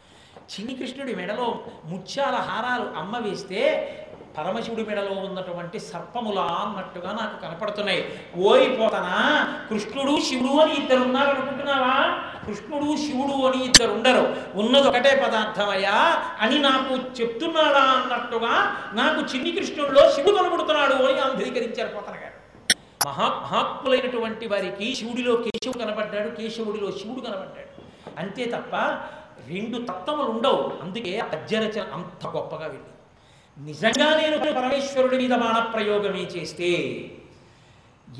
[0.53, 3.61] చిన్ని కృష్ణుడి మెడలో ముత్యాల హారాలు అమ్మ వేస్తే
[4.39, 8.05] పరమశివుడి మెడలో ఉన్నటువంటి సర్పములా అన్నట్టుగా నాకు కనపడుతున్నాయి.
[8.37, 9.19] ఓయిపోతానా
[9.71, 12.23] కృష్ణుడు శివుడు అని ఇద్దరున్నారు అనుకుంటున్నావా?
[12.47, 14.25] కృష్ణుడు శివుడు అని ఇద్దరు ఉండరు.
[14.55, 15.97] ఉన్నది ఒకటే పదార్థమయ్యా
[16.41, 18.55] అని నాకు చెప్తున్నాడా అన్నట్టుగా
[18.95, 22.39] నాకు చిన్ని కృష్ణుడిలో శివుడు కనబడుతున్నాడు అని అంధీకరించారు పోతన గారు.
[23.07, 27.71] మహా మహాత్ములైనటువంటి వారికి శివుడిలో కేశవుడు కనబడ్డాడు కేశవుడిలో శివుడు కనబడ్డాడు.
[28.19, 28.75] అంతే తప్ప
[29.49, 30.63] రెండు తత్వములు ఉండవు.
[30.83, 32.91] అందుకే అజ్జరచన అంత గొప్పగా వెళ్ళి
[33.59, 36.69] నిజంగా నేను పరమేశ్వరుడి మీద బాణ ప్రయోగమే చేస్తే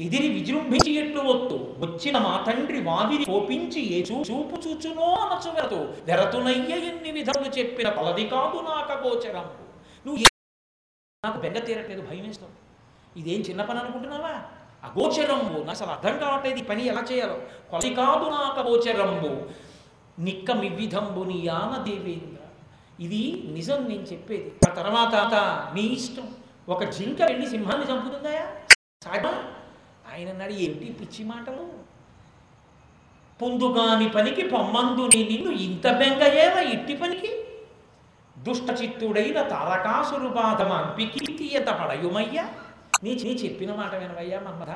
[0.01, 6.77] ఎదిరి విజృంభించి ఎట్లు వత్తు వచ్చిన మా తండ్రి వావిని కోపించి ఏ చూపు చూచునో అనచు వెరతు వెరతునయ్య
[6.77, 9.45] ఎన్ని విధములు చెప్పిన పలది కాదు నాక గోచరం
[10.07, 10.25] నువ్వు
[11.25, 12.51] నాకు బెంగ తీరట్లేదు భయం వేస్తావు
[13.19, 14.43] ఇదేం చిన్న పని అనుకుంటున్నావా?
[14.85, 15.59] అగోచరంబు.
[15.59, 17.37] నాకు అసలు అర్థం కావట్లేదు ఈ పని ఎలా చేయాలో.
[17.71, 19.47] కొలి కాదు నాక గోచరంబు
[20.19, 22.39] నిక్క మివిధంబు నీ యాన దేవేంద్ర.
[23.01, 24.53] ఇది నిజం నేను చెప్పేది.
[24.71, 25.35] ఆ తర్వాత
[25.75, 26.29] నీ ఇష్టం.
[26.69, 28.47] ఒక జింక వెళ్ళి సింహాన్ని చంపుతుందాయా?
[29.05, 29.62] సాయం
[30.13, 31.71] ఆయన అన్నాడు ఏమిటి పిచ్చి మాటలు?
[33.43, 37.31] పొందుగాని పనికి పొమ్మందుని నిన్ను ఇంత బెంగయేవ ఇట్టి పనికి?
[38.39, 42.45] దుష్ట చిత్తుడైన తారకాసురు బాధమాంపి కీర్తియత పడయుమయ్యా?
[43.05, 44.71] నీ నీ చెప్పిన మాట వినవయ్యా మన్మథ.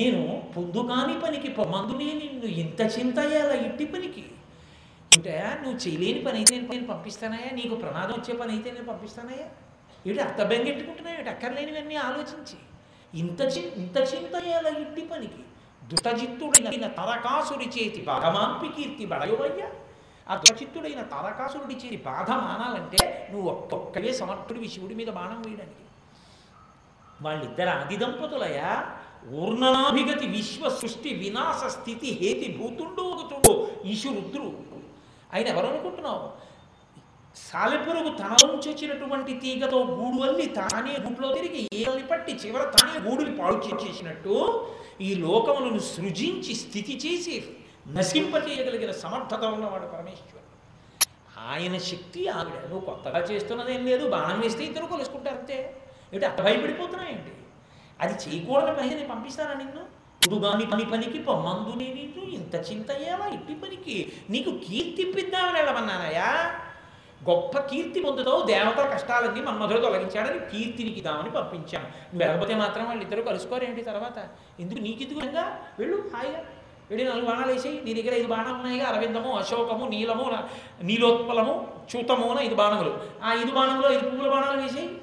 [0.00, 4.24] నేను పొందుగాని పనికి పొమ్మందుని నిన్ను ఇంత చింతయ్యేలా ఇట్టి పనికి?
[5.16, 9.46] అంటే నువ్వు చేయలేని పని అయితే నేను పంపిస్తానయ్యా నీకు ప్రమాదం వచ్చే పని అయితే నేను పంపిస్తానయ్యా.
[10.06, 11.20] ఇటు అర్థ బెంగెట్టుకుంటున్నావు?
[11.20, 12.56] ఇటు అక్కర్లేనివన్నీ ఆలోచించి?
[13.14, 15.42] ఇంత చి ఇంత చింతయ్యేల ఇట్టి పనికి?
[15.90, 19.68] దుటజిత్తుడైన తరకాసుడి చేతి భగమాంపి కీర్తి బడయోవయ్యా
[20.30, 25.84] ఆ దుటచిత్తుడైన తారకాసురుడి చేతి బాధ మానాలంటే నువ్వు ఒక్కొక్కవే సమర్థుడివి శివుడి మీద బాణం వేయడానికి.
[27.22, 28.70] వాళ్ళిద్దరు ఆది దంపతులయ్యా
[29.40, 33.52] ఊర్ణనాభిగతి విశ్వ సృష్టి వినాశ స్థితి హేతి భూతుండు ఒకతుడు
[33.84, 34.50] ఈశురుద్రుడు.
[35.34, 36.49] ఆయన ఎవరనుకుంటున్నావు?
[37.36, 43.56] సాలెపురుగు తన వచ్చినటువంటి తీగతో గూడు అల్లి తానే గూట్లో తిరిగి ఏళ్ళని పట్టి చివర తానే గూడుని పాడు
[43.56, 44.66] చేసినట్టు
[45.00, 47.44] ఈ లోకములను సృజించి స్థితి చేసి
[47.88, 50.40] నశింపచేయగలిగిన సమర్థత ఉన్నవాడు పరమేశ్వరుడు.
[51.48, 52.68] ఆయన శక్తి ఆవిడ.
[52.68, 53.26] నువ్వు కొత్తగా
[53.68, 55.80] ఏం లేదు బాణం వేస్తే ఇద్దరు కొలుసుకుంటారు అంతే.
[56.14, 57.32] ఏంటి అట్ట భయపడిపోతున్నాయేంటి?
[58.00, 60.00] అది చేయకూడని పని నేను పంపిస్తానా నిన్ను?
[60.28, 64.12] ఉడుగాని పని పనికి పొమ్మందు నేను ఇంత చింత అయ్యావా ఇట్టి పనికి?
[64.30, 66.49] నీకు కీర్తి ఇప్పిద్దామని వెళ్ళమన్నానయ్యా.
[67.28, 71.84] గొప్ప కీర్తి పొందుతావు దేవతల కష్టాలన్నీ మన్మధుడు తొలగించాడని కీర్తినికి దామని పంపించాను.
[71.84, 74.28] నువ్వు వెళ్ళకపోతే మాత్రం వాళ్ళు ఇద్దరు కలుసుకోరేంటి తర్వాత?
[74.60, 76.44] ఎందుకు నీకెందుకు ఇంకా వెళ్ళు హాయిగా.
[76.90, 77.82] వెళ్ళి నాలుగు బాణాలు వేసేయి.
[77.84, 78.86] నీ దగ్గర ఐదు బాణాలు ఉన్నాయిగా.
[78.86, 80.32] అరవిందము అశోకము నీలము
[80.82, 82.98] నీలోత్పలము చూతము అని ఐదు బాణములు.
[83.24, 84.99] ఆ ఐదు బాణంలో ఐదు పువ్వుల బాణాలు వేసేయి.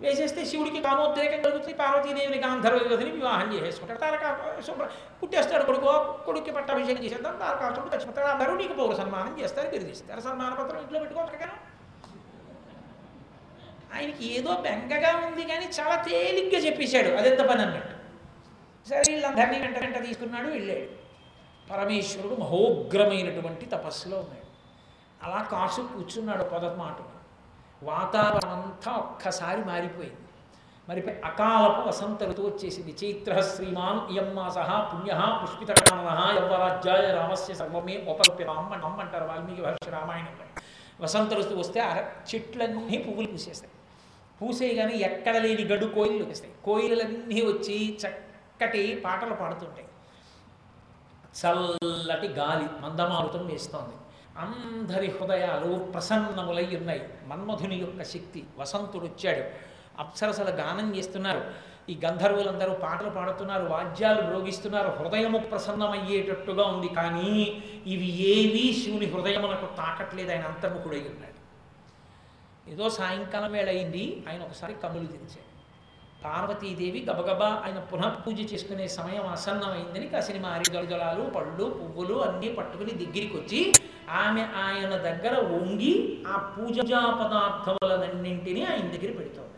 [0.00, 4.86] వేసేస్తే శివుడికి కామోద్రేకం కలుగుతుంది పార్వతీదేవిని గాంధర్వని వివాహం చేసేసుకుంటాడు తారకా పుట్టేస్తాడు
[5.20, 5.90] పుట్టేస్తాడు కొడుకు
[6.26, 11.50] కొడుక్కి పట్టాభిషేకం చేసేద్దాం తారకాసుడు చచ్చిపోతాడు అందరూ నీకు పౌర సన్మానం చేస్తారు బిరుదిస్తారు సన్మాన పత్రం ఇంట్లో పెట్టుకోవచ్చుగా
[13.92, 17.94] ఆయనకి ఏదో బెంగగా ఉంది కానీ చాలా తేలిగ్గా చెప్పేశాడు అదెంత పని అన్నట్టు
[18.86, 20.88] సరే వీళ్ళందరినీ వెంట వెంట తీసుకున్నాడు వెళ్ళాడు
[21.68, 24.46] పరమేశ్వరుడు మహోగ్రమైనటువంటి తపస్సులో ఉన్నాడు
[25.20, 26.96] అలా కాసు కూర్చున్నాడు పొద మాట
[27.82, 30.16] వాతావరణం అంతా ఒక్కసారి మారిపోయింది.
[30.88, 32.96] మరి అకాలపు వసంత ఋతువు వచ్చేసింది.
[33.04, 40.62] చైత్ర శ్రీమాన్ ఇయమ్మాస మాస పుణ్య పుష్పితకాన యవ్వరాజ్యాయ రామస్య సర్వమే ఉపల్పితాం నమ్మంటారు వాల్మీకి మహర్షి రామాయణంలో
[41.00, 43.72] వసంత ఋతువు వస్తే అర చెట్లన్నీ పువ్వులు పూసేస్తాయి.
[44.42, 49.88] పూసేయగానే ఎక్కడ లేని గడు కోయిలు వచ్చేస్తాయి కోయిలన్నీ వచ్చి చక్కటి పాటలు పాడుతుంటాయి.
[51.40, 53.99] చల్లటి గాలి మందమారుతం వేస్తోంది.
[54.36, 59.42] అందరి హృదయాలు ప్రసన్నములై ఉన్నాయి మన్మధుని యొక్క శక్తి వసంతుడు వచ్చాడు
[59.98, 61.42] అప్సరసల గానం చేస్తున్నారు.
[61.88, 67.30] ఈ గంధర్వులందరూ పాటలు పాడుతున్నారు వాద్యాలు మ్రోగిస్తున్నారు హృదయము ప్రసన్నమయ్యేటట్టుగా ఉంది కానీ
[67.86, 71.38] ఇవి ఏవీ శివుని హృదయమునకు తాకట్లేదు ఆయన అంతర్ముఖుడై ఉన్నాడు
[72.72, 75.46] ఏదో సాయంకాలం వేళ అయింది ఆయన ఒకసారి కన్నులు తెరిచాడు.
[76.24, 82.90] పార్వతీదేవి గబగబా ఆయన పునః పూజ చేసుకునే సమయం ఆసన్నమైందని కాసిన మారి గలగలాలు పళ్ళు పువ్వులు అన్నీ పట్టుకుని
[82.90, 83.60] దగ్గరికి వచ్చి
[84.10, 89.50] ఆమె ఆయన దగ్గర వంగి ఆ పూజా పదార్థములనన్నింటినీ ఆయన దగ్గర పెడుతోంది.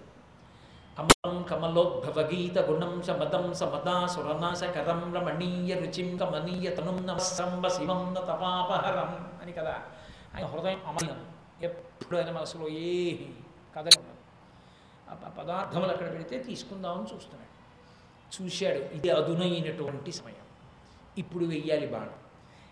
[0.98, 9.52] కమలం కమలోద్భవగీత గుణం సమదం సమదా సురనాశ కరం రమణీయ రుచిం కమనీయ తనుం నమస్సంబ శివం తపాపహరం అని
[9.52, 9.76] కదా.
[10.34, 11.26] ఆయన హృదయం అమలం
[11.62, 13.16] ఎప్పుడు ఆయన మనసులో ఏ
[13.76, 13.88] కథ
[15.10, 17.52] ఆ ప- పదార్థములు అక్కడ పెడితే తీసుకుందామని చూస్తున్నాడు.
[18.42, 20.44] చూశాడు ఇది అదునైనటువంటి సమయం.
[21.18, 22.21] ఇప్పుడు వెయ్యాలి బాణం.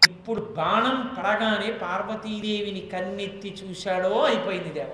[0.09, 4.91] ఇప్పుడు బాణం పడగానే పార్వతీదేవిని కన్నెత్తి చూశాడో అయిపోయింది దేవ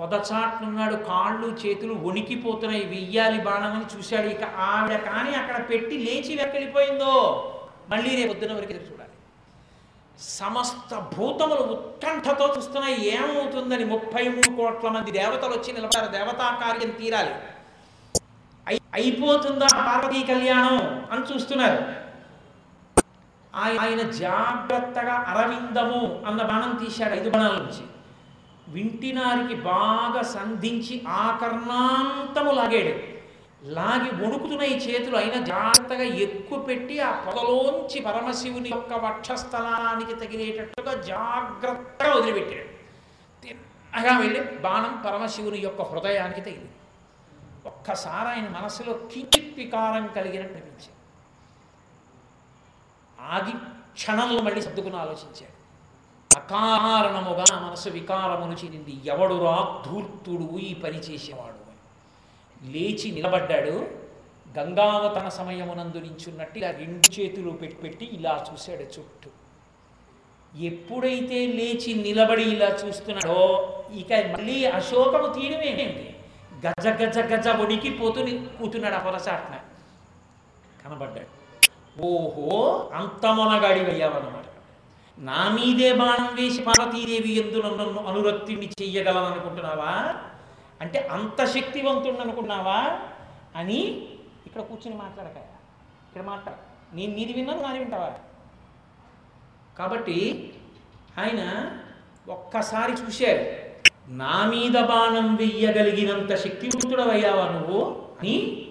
[0.00, 4.26] పొదచాట్లున్నాడు కాళ్ళు చేతులు వణికిపోతున్నాయి వెయ్యాలి బాణం అని చూశాడు.
[4.26, 7.12] ఇక ఆవిడ కానీ అక్కడ పెట్టి లేచి వెక్కడిపోయిందో
[7.90, 9.14] మళ్ళీ రేపు పొద్దున వరకు చూడాలి.
[10.18, 13.10] సమస్త భూతములు ఉత్కంఠతో చూస్తున్నాయి.
[13.10, 17.34] ఏమవుతుందని ముప్పై మూడు కోట్ల మంది దేవతలు వచ్చి నిలబడారు దేవతా కార్యం తీరాలి.
[18.94, 20.76] అయిపోతుందా పార్వతీ కళ్యాణం
[21.12, 22.05] అని చూస్తున్నారు.
[23.56, 27.84] ఆయన జాగ్రత్తగా అరవిందము అన్న బాణం తీశాడు ఐదు బాణాల నుంచి.
[28.68, 33.16] వింటినారికి బాగా సంధించి ఆకర్ణాంతము లాగాడు.
[33.64, 42.14] లాగి వణుకుతున్న ఈ చేతులు అయినా జాగ్రత్తగా ఎక్కువ పెట్టి ఆ పొదలోంచి పరమశివుని యొక్క వక్షస్థలానికి తగిలేటట్టుగా జాగ్రత్తగా
[42.14, 42.68] వదిలిపెట్టాడు.
[43.42, 46.70] తిన్నగా వెళ్ళి బాణం పరమశివుని యొక్క హృదయానికి తగిలింది.
[47.66, 50.95] ఒక్కసారి ఆయన మనసులో కించిత్ వికారం కలిగినట్టు అనిపించింది.
[53.26, 53.52] ఆగి
[53.92, 55.56] క్షణంలో మళ్ళీ సర్దుకుని ఆలోచించాడు.
[56.38, 61.66] అకారణముగా మనసు వికారమును చెందింది ఎవడురా ధూర్తుడు ఈ పని చేసేవాడు
[62.70, 64.06] లేచి నిలబడ్డాడు.
[64.58, 69.30] గంగావతన సమయమునందు నించున్నట్టు ఇలా రెండు చేతులు పెట్టి పెట్టి ఇలా చూశాడు చుట్టూ.
[70.58, 76.16] ఎప్పుడైతే లేచి నిలబడి ఇలా చూస్తున్నాడో ఇక మళ్ళీ అశోకము తీయడమేంటి
[76.66, 79.54] గజ గజ గజ వణికిపోతూ ని- కూతున్నాడు అపరసాట్న
[80.84, 81.35] కనబడ్డాడు.
[82.02, 84.42] ఓహో అంత మొనగాడివయ్యావన్నమాట.
[85.18, 90.14] నా మీదే బాణం వేసి పార్వతీదేవి ఎందు నన్ను అనురక్తిని చెయ్యగలననుకుంటున్నావా
[90.80, 92.98] అంటే అంత శక్తివంతుడు అనుకున్నావా
[93.56, 94.08] అని
[94.46, 95.36] ఇక్కడ కూర్చుని మాట్లాడక.
[96.08, 96.54] ఇక్కడ మాట్లాడ
[96.94, 98.10] నేను నీది విన్నాను నాది వింటావా?
[99.78, 100.52] కాబట్టి
[101.18, 101.70] ఆయన
[102.28, 103.66] ఒక్కసారి చూశారు
[104.08, 108.06] నా మీద బాణం వెయ్యగలిగినంత శక్తివంతుడవయ్యావా నువ్వు?
[108.20, 108.66] అని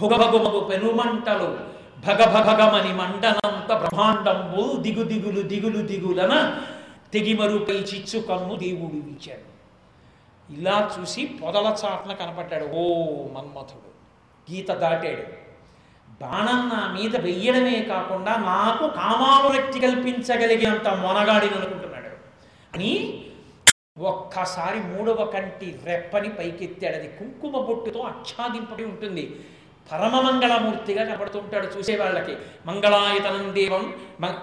[0.00, 1.71] భుగభగుమగు పెనుమంటలు
[2.06, 6.60] భగభగమని మండనంత బ్రహ్మాండంబు దిగు దిగులు దిగులు దిగులన
[7.12, 9.52] తెగిమరుపై చిచ్చు కన్ను దేవుడు ఇచ్చాడు.
[10.52, 13.92] ఇలా చూసి పొదల చాట్న కనపడ్డాడు ఓ మన్మథుడు.
[14.52, 15.42] గీత దాటాడు.
[16.20, 22.08] బాణం నా మీద వెయ్యడమే కాకుండా నాకు కామానురక్తి కల్పించగలిగినంత మొనగాడిని అనుకుంటున్నాడు.
[22.74, 23.24] అని
[23.98, 26.96] ఒక్కసారి మూడవ కంటి రెప్పని పైకెత్తాడు.
[26.96, 29.40] అది కుంకుమ బొట్టుతో ఆచ్ఛాదింపడి ఉంటుంది.
[29.92, 34.34] పరమమంగళమూర్తిగా కనపడుతుంటాడు చూసే వాళ్ళకి మంగళాయతనం దేవం మ-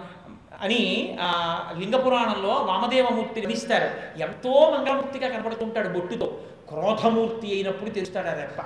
[0.62, 6.40] అని ఆ లింగపురాణంలో వామదేవమూర్తి నిర్మిస్తారు ఎంతో మంగళమూర్తిగా కనపడుతుంటాడు బొట్టుతో.
[6.70, 8.62] క్రోధమూర్తి అయినప్పుడు తెలుస్తాడు ఆ రెప్ప.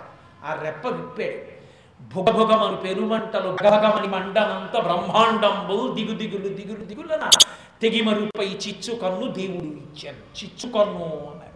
[0.46, 1.54] ఆ రెప్ప విప్పాడు.
[2.16, 7.30] భుగభుగమను పెరుమంటలు భగభగమని మండనంత బ్రహ్మాండంబు దిగు దిగులు దిగులు దిగులన.
[7.82, 10.44] తెగిమరుపై చిచ్చు కన్ను దేవుడు ఇచ్చాడు.
[10.44, 11.54] చిచ్చు కన్ను అన్నారు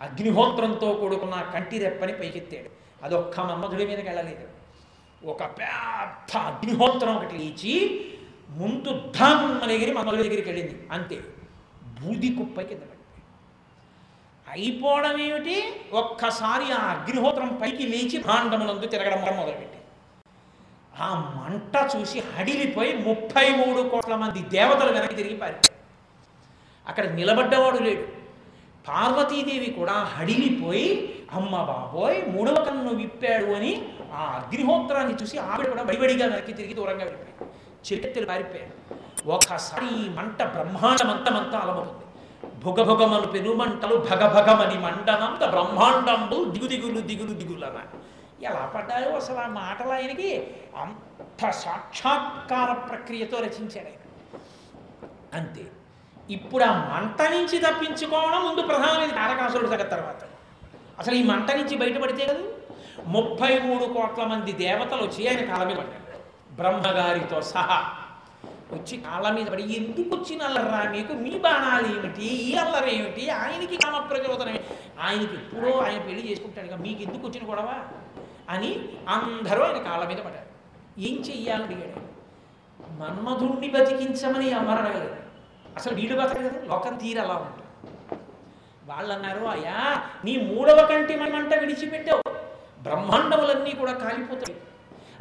[0.00, 2.83] అగ్నిహోత్రంతో కూడుకున్న కంటి రెప్పని పైకెత్తాడు.
[3.04, 4.46] అదొక్క మన్మధుడి మీదకి వెళ్ళలేదు.
[5.26, 7.74] ఒక పెద్ద అగ్నిహోత్రం ఒకటి లేచి
[8.50, 10.88] ముందు ధమ్ అని మన్మధుడి దగ్గరికి వెళ్ళింది.
[10.90, 11.16] అంతే.
[12.00, 13.22] బూది కుప్ప కింద పడిపోయింది
[14.48, 15.56] అయిపోవడం ఏమిటి?
[15.92, 19.78] ఒక్కసారి ఆ అగ్నిహోత్రం పైకి లేచి భాండములందు తిరగడం మొదలుపెట్టి
[20.98, 25.74] ఆ మంట చూసి హడిలిపోయి ముప్పై మూడు కోట్ల మంది దేవతలు వెనక్కి తిరిగి పారిపోయారు.
[26.86, 28.13] అక్కడ నిలబడ్డవాడు లేడు.
[28.88, 30.88] పార్వతీదేవి కూడా హడిలిపోయి
[31.34, 33.72] అమ్మ బాబోయ్ మూడవ కన్ను విప్పాడు అని
[34.12, 37.46] ఆ అగ్నిహోత్రాన్ని చూసి ఆవిడ కూడా బడిబడిగా వెనక్కి తిరిగి దూరంగా వెళ్ళిపోయాడు
[37.86, 38.74] చిరికెత్తులు పారిపోయాడు
[39.30, 42.00] ఒకసారి ఈ మంట బ్రహ్మాండమంతమంతా అలమవుతుంది.
[42.64, 47.78] భుగభుగమను పెనుమంటలు భగభగమని మండనంత బ్రహ్మాండంబు దిగు దిగులు దిగులు దిగులన.
[48.42, 50.30] ఎలా పడ్డాయో అసలు ఆ మాటలు ఆయనకి
[50.76, 54.02] అంత సాక్షాత్కార ప్రక్రియతో రచించాడు ఆయన.
[55.34, 55.64] అంతే.
[56.30, 60.16] ఇప్పుడు ఆ మంట నుంచి తప్పించుకోవడం ముందు ప్రధానమైన తారకాసురుడు సగ తర్వాత.
[60.98, 62.40] అసలు ఈ మంట నుంచి బయటపడితే కదా?
[63.06, 66.18] ముప్పై మూడు కోట్ల మంది దేవతలు వచ్చి ఆయన కాళ్ళ మీద పడ్డారు.
[66.52, 67.84] బ్రహ్మగారితో సహా.
[68.72, 71.12] వచ్చి కాళ్ళ మీద పడి ఎందుకు వచ్చిన అల్లరా మీకు?
[71.12, 72.22] మీ బాణాలు ఏమిటి?
[72.22, 73.30] ఈ అల్లరి ఏమిటి?
[73.30, 74.58] ఆయనకి కామ ప్రచోదనం
[75.00, 77.74] ఆయనకి ఎప్పుడో ఆయన పెళ్ళి చేసుకుంటాడు కదా మీకు ఎందుకు వచ్చిన గొడవ?
[78.50, 80.46] అని అందరూ ఆయన కాళ్ళ మీద పడ్డారు.
[80.98, 82.00] ఏం చెయ్యాలని అడిగాడు?
[82.92, 85.23] మన్మధుణ్ణి బతికించమని అమరడగలేదు
[85.76, 86.50] అసలు వీడు కదా?
[86.64, 87.64] లోకం తీరు అలా ఉంటుంది.
[88.86, 92.32] వాళ్ళు అన్నారు అయ్యా నీ మూడవ కంటి మంట విడిచిపెట్టావు.
[92.82, 94.60] బ్రహ్మాండములన్నీ కూడా కాలిపోతాయి.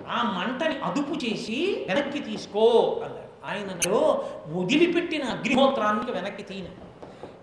[0.07, 3.23] ఆ మంటని అదుపు చేసి వెనక్కి తీసుకో అన్నారు.
[3.45, 6.65] ఆయన అన్నారు వదిలిపెట్టిన అగ్నిహోత్రానికి వెనక్కి తీన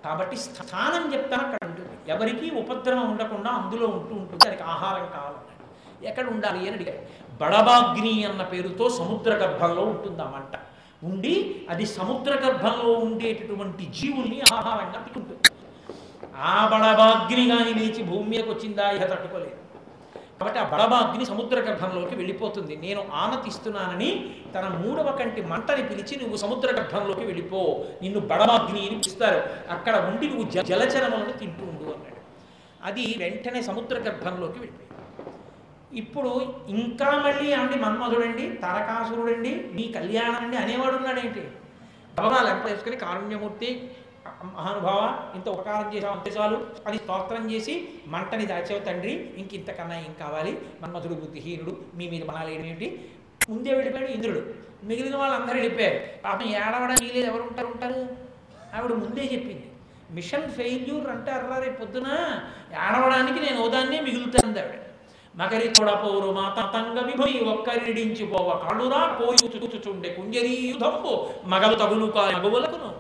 [0.05, 4.45] కాబట్టి స్థానం చెప్తాను అక్కడ ఉంటుంది ఎవరికి ఉపద్రవం ఉండకుండా అందులో ఉంటూ ఉంటుంది.
[4.45, 5.51] దానికి ఆహారం కావాలన్నాడు.
[6.05, 6.59] ఎక్కడ ఉండాలి?
[6.59, 6.99] అని అడిగాడు.
[7.37, 10.61] బడబాగ్ని అన్న పేరుతో సముద్ర గర్భంలో ఉంటుంది ఆ మంట.
[11.05, 15.41] ఉండి అది సముద్ర గర్భంలో ఉండేటటువంటి జీవుల్ని ఆహారంగా పెట్టుకుంటుంది.
[16.37, 19.61] ఆ బడబాగ్ని కానీ లేచి భూమి మీదకి వచ్చిందా ఇక తట్టుకోలేదు.
[20.41, 22.77] కాబట్టి ఆ బడబాగ్ని సముద్ర గర్భంలోకి వెళ్ళిపోతుంది.
[22.77, 27.85] నేను ఆనతిస్తున్నానని తన మూడవ కంటి మంటని పిలిచి నువ్వు సముద్ర గర్భంలోకి వెళ్ళిపో.
[28.03, 29.43] నిన్ను బడబాగ్ని అని పిలుస్తారు.
[29.71, 32.21] అక్కడ ఉండి నువ్వు జ- జలచరములను తింటూ ఉండు అన్నాడు.
[32.85, 34.90] అది వెంటనే సముద్ర గర్భంలోకి వెళ్ళిపోయింది.
[35.93, 41.41] ఇప్పుడు ఇంకా మళ్ళీ అండి మన్మధుడండి తారకాసురుడండి మీ కళ్యాణం అండి అనేవాడు ఉన్నాడేంటి
[42.21, 43.91] గబగా లెంప వేసుకుని కారుణ్యమూర్తి
[44.45, 50.15] మహానుభావ ఇంత ఉపకారం చేసావు అంతే చాలు అని స్తోత్రం చేసి మంటని దాచావు తండ్రి ఇంక ఇంతకన్నా ఏం
[50.21, 50.59] కావాలి?
[50.83, 53.11] మన్మధుడు బుద్ధిహీనుడు మీ మీద మనాలేడు ఏమిటి
[53.49, 54.55] ముందే వెళ్ళిపోయాడు ఇంద్రుడు.
[54.85, 56.21] మిగిలిన వాళ్ళందరూ వెళ్ళిపోయారు.
[56.25, 58.09] పాపం ఏడవడం లేదు ఎవరు ఉంటారు ఉంటారు?
[58.75, 59.71] ఆవిడ ముందే చెప్పింది.
[60.11, 62.07] మిషన్ ఫెయిల్యూర్ అర్రా రేపు పొద్దున?
[62.73, 64.90] ఏడవడానికి నేను ఓదాన్నే మిగులుతాను ఆవిడ.
[65.41, 72.33] నగరి కొడపోరు మా తంగ పోయి ఒక్కరిడించి పోవ కళ్ళురా కోయు చుచుచుండే కుంజరీయు యుధంబు మగలు తగులు కాయ
[72.33, 72.95] మగవులకును.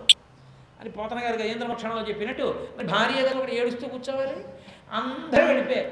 [0.81, 4.45] అని పోతన గారు గజేంద్ర మక్షణంలో చెప్పినట్టు మరి భార్య గారు ఒకటి ఏడుస్తూ కూర్చోవాలి.
[4.93, 5.91] అందరూ వెళ్ళిపోయారు.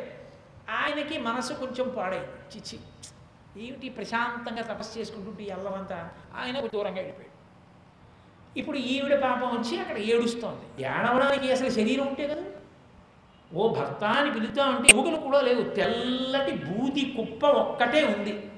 [0.70, 2.26] ఆయనకి మనసు కొంచెం పాడైంది.
[2.26, 2.78] చిచ్చి.
[3.66, 6.08] ఏమిటి ప్రశాంతంగా తపస్సు చేసుకుంటుంటే ఎల్లవంతా
[6.40, 7.38] ఆయన దూరంగా వెళ్ళిపోయాడు.
[8.58, 10.84] ఇప్పుడు ఈవిడ పాపం వచ్చి అక్కడ ఏడుస్తోంది.
[10.84, 12.42] ఏడవడానికి అసలు శరీరం ఉంటే కదా?
[13.54, 15.62] ఓ భర్త అని పిలుతా ఉంటే ఎముకలు కూడా లేవు.
[15.62, 18.50] తెల్లటి బూది కుప్ప ఒక్కటే ఉంది.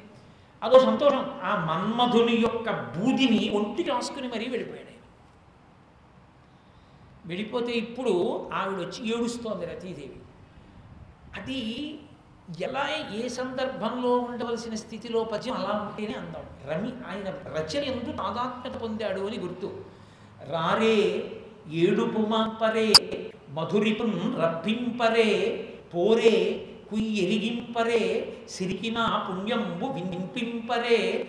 [0.62, 1.40] అదో సంతోషం.
[1.42, 4.96] ఆ మన్మధుని యొక్క బూదిని ఒంటి రాసుకుని మరీ వెళ్ళిపోయాడు ఆయన.
[7.26, 10.16] వెళ్ళిపోతే ఇప్పుడు ఆవిడ వచ్చి ఏడుస్తోంది రతీదేవి.
[11.40, 11.98] అది
[12.60, 16.70] ఎలా ఏ సందర్భంలో ఉండవలసిన స్థితిలో పద్యం అలా ఉంటేనే అందం.
[16.70, 19.84] రమి ఆయన రచన ఎందుకు తాదాత్మ్యత పొందాడు అని గుర్తు.
[20.48, 21.30] రారే
[21.70, 22.92] ఏడుపు మాపరే
[23.50, 25.28] మధురిపున్ రప్పింపరే
[25.94, 31.28] పోరే కుయ్యెరిగింపరే సిరికిన పుణ్యంబు వినిపింపరే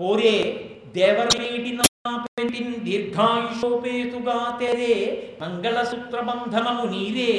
[0.00, 0.70] పోరే.
[0.94, 1.80] దేవరేడిన
[2.82, 4.94] దీర్ఘాయుషోపేతుగా తెరే
[5.42, 7.32] మంగళసూత్ర బంధనము నీరే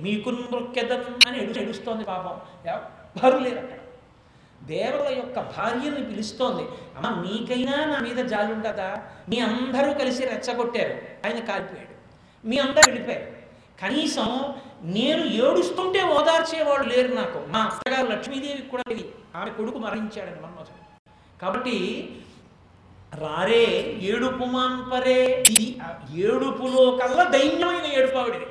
[0.00, 2.36] మీకు మృక్యదన్ అని ఎడు ఎడుస్తోంది పాపం.
[2.68, 3.78] ఎవ్వరు లేరు అక్కడ.
[4.66, 6.62] దేవతల యొక్క భార్యను పిలుస్తోంది.
[6.96, 9.02] అమ్మ మీకైనా నా మీద జాలి ఉండదా?
[9.28, 10.92] మీ అందరూ కలిసి రెచ్చగొట్టారు.
[11.26, 11.83] ఆయన కాలిపోయాడు.
[12.44, 13.26] మీ అందరూ వెళ్ళిపోయారు
[13.82, 14.28] కనీసం
[14.96, 17.38] నేను ఏడుస్తుంటే ఓదార్చేవాడు లేరు నాకు.
[17.52, 19.12] మా అత్తగారు లక్ష్మీదేవి కూడా తెలియదు.
[19.38, 20.82] ఆమె కొడుకు మరణించాడని మన్మోహన్
[21.42, 21.76] కాబట్టి
[23.22, 23.64] రారే
[24.10, 25.18] ఏడుపు మాంపరే
[25.52, 25.66] ఇది
[26.28, 28.46] ఏడుపులో కల్లా దైన్యమైన ఏడుపు ఆవిడది.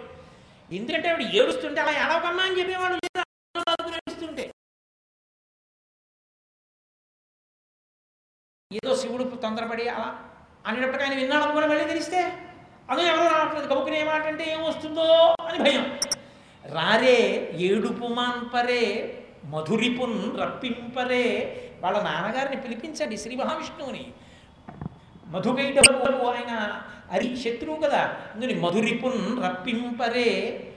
[0.69, 4.45] ఎందుకంటే ఆవిడ ఏడుస్తుంటే అలా ఏడవకమ్మా అని చెప్పేవాడు లేదు ఏడుస్తుంటే.
[8.71, 10.07] ఏదో శివుడు తొందరపడి అలా
[10.67, 12.19] అనేటప్పటికీ ఆయన విన్నాడు అనుకుని మళ్ళీ తెలిస్తే
[12.89, 13.67] అదే ఎవరు రావట్లేదు.
[13.67, 15.99] కబుకుని ఏమాటంటే ఏమొస్తుందో అని భయం.
[16.65, 24.05] రారే ఏడుపు మాన్పరే మధురిపున్ రప్పింపరే వాళ్ళ నాన్నగారిని పిలిపించండి శ్రీ మహావిష్ణువుని.
[25.27, 28.15] మధుకైటవు ఆయన అరి శత్రువు కదా.
[28.35, 30.67] అందుని మధురిపున్ రప్పింపరే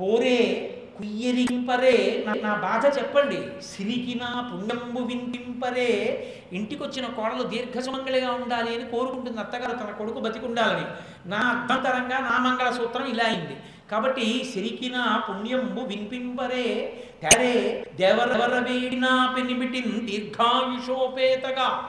[0.00, 3.64] పోరే కుయ్యరింపరే నా- నా బాధ చెప్పండి.
[3.64, 9.76] సిరికిన పుణ్యంబు వినిపింపరే ఇంటికొచ్చిన కోడలు దీర్ఘసుమంగళిగా ఉండాలి అని కోరుకుంటుంది అత్తగారు.
[9.76, 10.84] తన కొడుకు బతికుండాలని.
[11.28, 13.56] నా అర్థంతరంగా నా మంగళ సూత్రం ఇలా అయింది.
[13.90, 21.88] కాబట్టి సిరికిన పుణ్యంబు వినిపింపరే తరే దేవరవర వేడినా పెనిమిటిన్ దీర్ఘాయుషోపేతగా.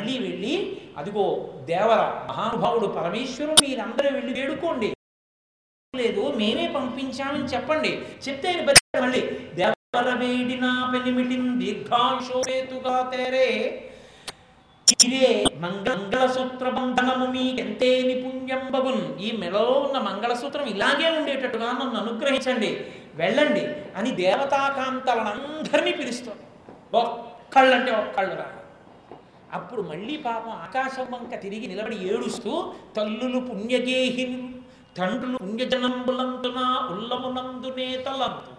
[0.00, 4.94] మళ్ళీ వెళ్ళి అదిగో దేవర మహానుభావుడు పరమేశ్వరుడు మీరందరూ వెళ్ళి వేడుకోండి.
[5.96, 7.88] లేదు మేమే పంపించామని చెప్పండి.
[8.26, 9.20] చెప్తే ఆయన బతికాడు మళ్ళీ.
[9.54, 10.12] దేవర
[10.60, 13.48] నా పెనిమిటిన్ దీర్ఘాయుషోపేతుగా తేరే.
[15.04, 19.04] ఇదే మంగళసూత్ర బంధనము మీకెంతే నిపుణ్యం బగున్.
[19.20, 22.70] ఈ మెడలో ఉన్న మంగళసూత్రం ఇలాగే ఉండేటట్టుగా నన్ను అనుగ్రహించండి.
[23.14, 26.44] వెళ్ళండి అని దేవతాకాంతలనందరినీ పిలుస్తుంది.
[26.94, 28.48] ఒక్కళ్ళంటే ఒక్కళ్ళు రా
[29.52, 34.40] అప్పుడు మళ్ళీ పాపం ఆకాశం వంక తిరిగి నిలబడి ఏడుస్తూ తల్లులు పుణ్యగేహిని
[34.98, 38.52] తండ్రులు పుణ్యజనంబులంతున ఉల్లమునందునే తలంతు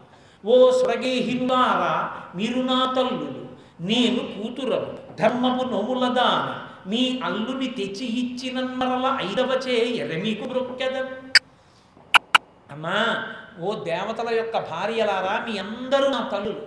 [0.47, 3.43] ఓ స్వగేహినులారా మీరు నా తల్లులు
[3.81, 5.15] నేను కూతురను.
[5.15, 11.07] ధర్మపు నోములదాన మీ అల్లుని తెచ్చి ఇచ్చిన మరల ఐదవచే ఎరమీకు బ్రొక్కెదన్
[12.71, 13.17] అమ్మా
[13.59, 16.61] ఓ దేవతల యొక్క భార్యలారా మీ అందరూ నా తల్లులు.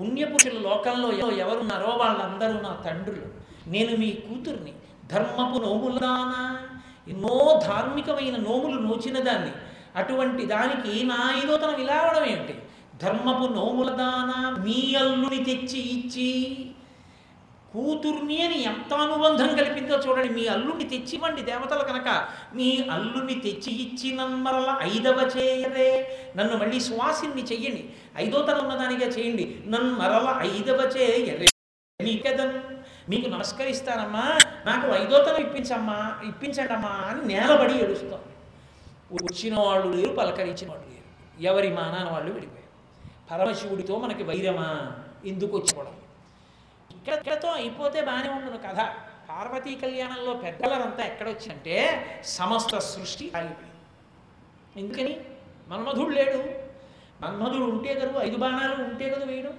[0.00, 3.26] పుణ్యపురుషుల లోకంలో ఎవ- ఎవరున్నారో వాళ్ళందరూ నా తండ్రులు.
[3.66, 4.72] నేను మీ కూతుర్ని.
[5.06, 6.62] ధర్మపు నోములదానా
[7.10, 9.52] ఎన్నో ధార్మికమైన నోములు నోచిన దాన్ని.
[9.96, 12.54] అటువంటి దానికి నా ఐదోతనం ఇలా ఏమిటి?
[13.02, 16.56] ధర్మపు నోముల దాన మీ అల్లుని తెచ్చి ఇచ్చి
[17.72, 20.28] కూతుర్ని అని ఎంత అనుబంధం కలిపిందో చూడండి.
[20.28, 22.28] మీ అల్లుని తెచ్చివ్వండి దేవతలు కనుక.
[22.54, 27.84] మీ అల్లుని తెచ్చి ఇచ్చినమ్మల ఐదవ చేయరే నన్ను మళ్ళీ సువాసిని చెయ్యండి.
[28.16, 29.56] ఐదో తన ఉన్నదానిగా చేయండి.
[29.66, 31.46] నన్ను మరల ఐదవ చేయరే
[32.00, 32.69] నీకెదన్
[33.10, 38.20] మీకు నమస్కరిస్తానమ్మా నాకు ఐదోతనం ఇప్పించమ్మా ఇప్పించండమ్మా అని నేలబడి ఏడుస్తాం
[39.12, 41.08] వచ్చిన వాళ్ళు లేరు పలకరించిన వాళ్ళు లేరు.
[41.40, 42.68] ఎవరి మానాన వాళ్ళు విడిపోయారు.
[43.30, 44.92] పరమశివుడితో మనకి వైరమా?
[45.26, 45.94] ఎందుకు వచ్చిపోవడం?
[46.96, 48.80] ఇక్కడ ఇక్కడతో అయిపోతే బాగానే ఉండను కథ.
[49.28, 51.76] పార్వతీ కళ్యాణంలో పెద్దలంతా ఎక్కడొచ్చిందంటే
[52.24, 53.76] సమస్త సృష్టి ఆగిపోయింది.
[54.80, 55.20] ఎందుకని?
[55.68, 56.38] మన్మధుడు లేడు.
[57.22, 59.58] మన్మధుడు ఉంటే కదా ఐదు బాణాలు ఉంటే కదా వేయడం.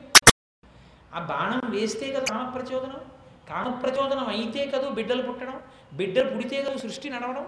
[1.13, 3.01] ఆ బాణం వేస్తే కదా రామ ప్రచోదనం
[3.51, 5.57] కామప్రచోదనం అయితే కదూ బిడ్డలు పుట్టడం
[5.93, 7.45] బిడ్డలు పుడితే కదూ సృష్టి నడవడం.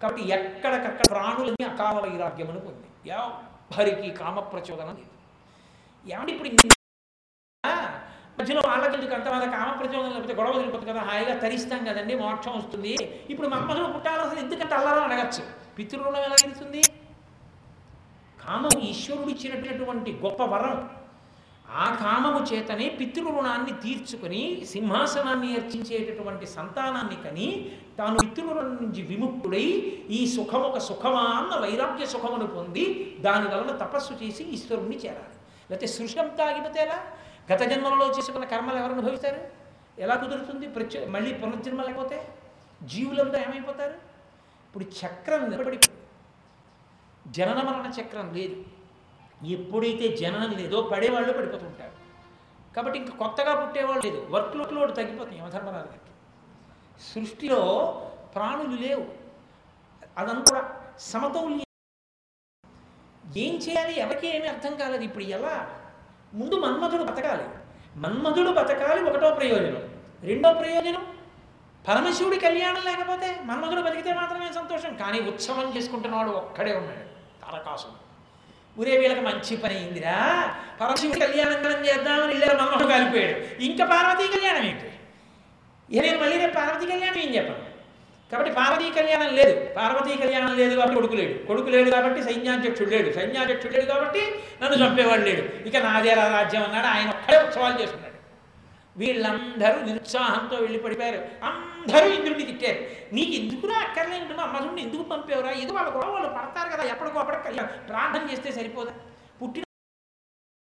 [0.00, 2.88] కాబట్టి ఎక్కడికక్కడ ప్రాణులని అకాల వైరాగ్యమును పొంది.
[3.16, 5.12] ఎవరికి కామ ప్రచోదనం లేదు.
[6.06, 6.48] ఏమంటే ఇప్పుడు
[7.64, 7.72] ఆ,
[8.38, 12.94] మధ్యలో వాళ్ళకి ఎందుకు అంత వాళ్ళ కామప్రచోదనం లేకపోతే గొడవ వదిలిపోతుంది కదా హాయిగా తరిస్తాం కదండి మోక్షం వస్తుంది.
[13.30, 15.42] ఇప్పుడు మన్మధుడు పుట్టాలి అసలు ఎందుకంటే అల్లరా అడగచ్చు?
[15.76, 16.82] పితృణం ఎలా తెలుస్తుంది
[18.40, 20.76] కామం ఈశ్వరుడు ఇచ్చినటువంటి గొప్ప వరం.
[21.74, 29.62] ఆ కామము చేతనే పితృరుణాన్ని తీర్చుకొని సింహాసనాన్ని అర్చించేటటువంటి సంతానాన్ని కని తాను పితృరుణం నుంచి విముక్తుడై
[30.10, 35.34] ఈ సుఖం ఒక సుఖమా అన్న వైరాగ్య సుఖమును పొంది దాని వలన తపస్సు చేసి ఈశ్వరుణ్ణి చేరాలి.
[35.70, 36.98] లేకపోతే సృష్టి తాగిపోతే ఎలా?
[37.52, 39.40] గత జన్మలలో చేసుకున్న కర్మలు ఎవరు అనుభవిస్తారు?
[39.98, 40.68] ఎలా కుదురుతుంది?
[40.68, 42.28] ప్రత్యు మళ్ళీ పునర్జన్మ లేకపోతే
[42.82, 43.94] జీవులంతా ఏమైపోతారు?
[44.66, 45.78] ఇప్పుడు చక్రం నిలబడి
[47.28, 48.81] జనన మరణ చక్రం లేదు.
[49.44, 51.92] ఎప్పుడైతే జననం లేదో పడేవాళ్ళు పడిపోతుంటారు.
[52.74, 54.26] కాబట్టి ఇంకా కొత్తగా పుట్టేవాళ్ళు లేదు.
[54.30, 55.98] వర్క్ లోడ్ తగ్గిపోతుంది యమధర్మరాజుకి
[57.02, 57.94] సృష్టిలో
[58.34, 59.06] ప్రాణులు లేవు.
[60.18, 61.62] అదంతా కూడా సమతౌల్యం.
[63.36, 64.00] ఏం చేయాలి?
[64.00, 65.02] ఎవరికి ఏమీ అర్థం కాలేదు.
[65.02, 65.80] ఇప్పుడు ఎలా?
[66.34, 67.44] ముందు మన్మధుడు బతకాలి.
[67.96, 70.00] మన్మధుడు బతకాలి ఒకటో ప్రయోజనం.
[70.20, 71.06] రెండో ప్రయోజనం
[71.88, 74.96] పరమశివుడి కళ్యాణం లేకపోతే మన్మధుడు బతికితే మాత్రమే సంతోషం.
[74.96, 77.12] కానీ ఉత్సవం చేసుకుంటున్నవాడు ఒక్కడే ఉన్నాడు.
[77.40, 78.01] తారకాసుడు.
[78.80, 80.16] ఊరే వీళ్ళకి మంచి పని అయిందిరా.
[80.80, 84.88] పరమశివుడు కళ్యాణం మనం చేద్దామని వెళ్ళారు మన్మధుడు కాలిపోయాడు ఇంకా పార్వతీ కళ్యాణం ఏంటి?
[85.90, 87.72] ఇక నేను మళ్ళీ రేపు పార్వతీ కళ్యాణం ఏం చెప్పను?
[88.32, 89.74] కాబట్టి పార్వతీ కళ్యాణం లేదు.
[89.76, 91.46] పార్వతీ కళ్యాణం లేదు కాబట్టి కొడుకు లేడు.
[91.46, 93.12] కొడుకు లేడు కాబట్టి సైన్యాధ్యక్షుడు లేడు.
[93.12, 94.22] సైన్యాధ్యక్షుడు లేడు కాబట్టి
[94.62, 95.68] నన్ను చంపేవాడు లేడు.
[95.68, 96.86] ఇక నాదే రాజ్యం అన్నాడు.
[96.86, 98.11] ఆయన ఒక్కడే ఉత్సవాలు చేసుకున్నాడు
[98.96, 101.28] వీళ్ళందరూ నిరుత్సాహంతో వెళ్ళి పడిపోయారు.
[101.44, 103.14] అందరూ ఇంద్రుడిని తిట్టారు.
[103.14, 104.34] నీకు ఎందుకురా అక్కర్లేదు?
[104.34, 105.50] మా ఎందుకు పంపేవరా?
[105.50, 108.92] ఇది వాళ్ళ గొడవ వాళ్ళు పడతారు కదా ఎప్పటికో అప్పటికి కళ్యాణం ప్రార్థన చేస్తే సరిపోదా?
[109.42, 109.64] పుట్టిన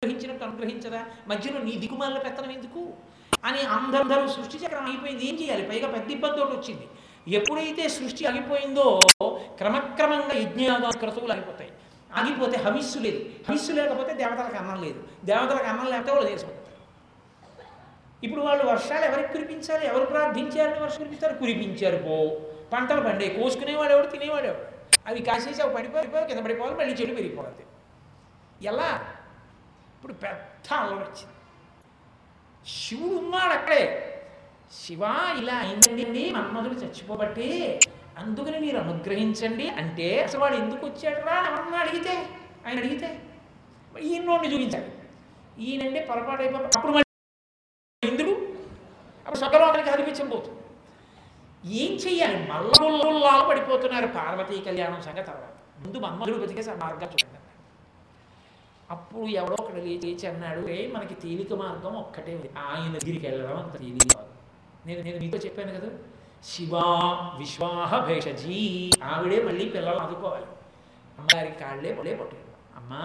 [0.03, 2.93] అనుగ్రహించినట్టు అనుగ్రహించదా మధ్యలో నీ దిగుమాల పెత్తనం ఎందుకు?
[3.43, 5.25] అని అందరూ సృష్టి చక్రం అయిపోయింది.
[5.25, 5.69] ఏం చేయాలి?
[5.69, 6.87] పైగా పెద్ద ఇబ్బంది వచ్చింది.
[7.27, 8.99] ఎప్పుడైతే సృష్టి ఆగిపోయిందో
[9.45, 11.71] క్రమక్రమంగా యజ్ఞయాగా క్రతువులు ఆగిపోతాయి.
[12.15, 13.17] ఆగిపోతే హవిస్సు లేదు.
[13.49, 15.03] హవిస్సు లేకపోతే దేవతలకు అన్నం లేదు.
[15.25, 16.60] దేవతలకు అన్నం లేకపోతే వాళ్ళు చేసుకుంటారు
[18.23, 19.85] ఇప్పుడు వాళ్ళు వర్షాలు ఎవరికి కురిపించాలి?
[19.85, 21.33] ఎవరు ప్రార్థించారని వర్షం కురిపిస్తారు?
[21.33, 22.15] కురిపించారు పో.
[22.73, 24.07] పంటలు పండే కోసుకునేవాడు ఎవడు?
[24.07, 24.65] తినేవాడు ఎవడు
[25.07, 27.63] అవి కాసేసి అవి పడిపోయి కింద పడిపోవాలి మళ్ళీ చెడు పెరిగిపోవాలి.
[28.63, 28.89] ఎలా?
[29.95, 31.35] ఇప్పుడు పెద్ద అల్లరి వచ్చింది.
[32.67, 33.83] శివుడు ఉన్నాడు అక్కడే.
[34.81, 35.03] శివ
[35.37, 37.47] ఇలా అయిందండి మన్మధుడు చచ్చిపోబట్టి
[38.17, 42.13] అందుకని మీరు అనుగ్రహించండి అంటే అసలు వాడు ఎందుకు వచ్చాడు రా ఎవరన్నా అడిగితే
[42.65, 43.09] ఆయన అడిగితే
[44.01, 44.89] ఈయన నోడిని చూపించాడు
[45.61, 46.93] ఈయనండి పొరపాటు అయిపో అప్పుడు
[49.41, 50.57] స్వర్గలోకానికి అనిపించబోతుంది
[51.81, 52.37] ఏం చెయ్యాలి?
[52.51, 55.55] మల్లముల్లాలు పడిపోతున్నారు పార్వతీ కళ్యాణం సంగతి తర్వాత.
[55.83, 57.37] ముందు మమ్మల్ని బతికే మార్గం చూడండి
[58.91, 62.49] అప్పుడు ఎవడో ఒకడు లేచి అన్నాడు ఏ మనకి తేలిక మార్గం ఒక్కటే ఉంది.
[62.57, 64.31] ఆయన దగ్గరికి వెళ్ళడం అంత తేలిక కాదు.
[64.87, 65.89] నేను నేను మీతో చెప్పాను కదా
[66.43, 66.85] శివా
[67.37, 68.91] విశ్వాహ భేషజీ.
[69.03, 70.47] ఆవిడే మళ్ళీ పిల్లలు ఆదుకోవాలి.
[71.19, 73.03] అమ్మగారికి కాళ్ళే పడే పట్టుకుంటాం అమ్మా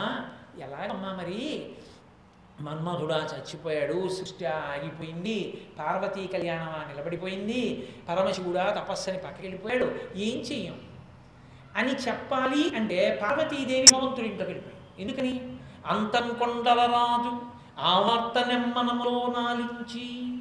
[0.65, 1.41] ఎలాగమ్మా మరి?
[2.61, 9.85] మన్మధుడా చచ్చిపోయాడు సృష్టి ఆగిపోయింది పార్వతీ కళ్యాణం నిలబడిపోయింది పరమశివుడా తపస్సని పక్కకెళ్ళిపోయాడు.
[10.17, 10.81] ఏం చెయ్యం?
[11.77, 15.59] అని చెప్పాలి అంటే పార్వతీదేవి భగవంతుడి ఇంట్లోకి వెళ్ళిపోయాడు ఎందుకని?
[15.87, 20.39] అంతం కొండల రాజు ఆవర్త నెమ్మనములో నాలించి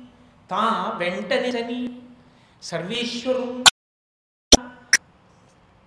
[0.52, 2.02] తా వెంటనేసని
[2.62, 3.66] సర్వేశ్వరు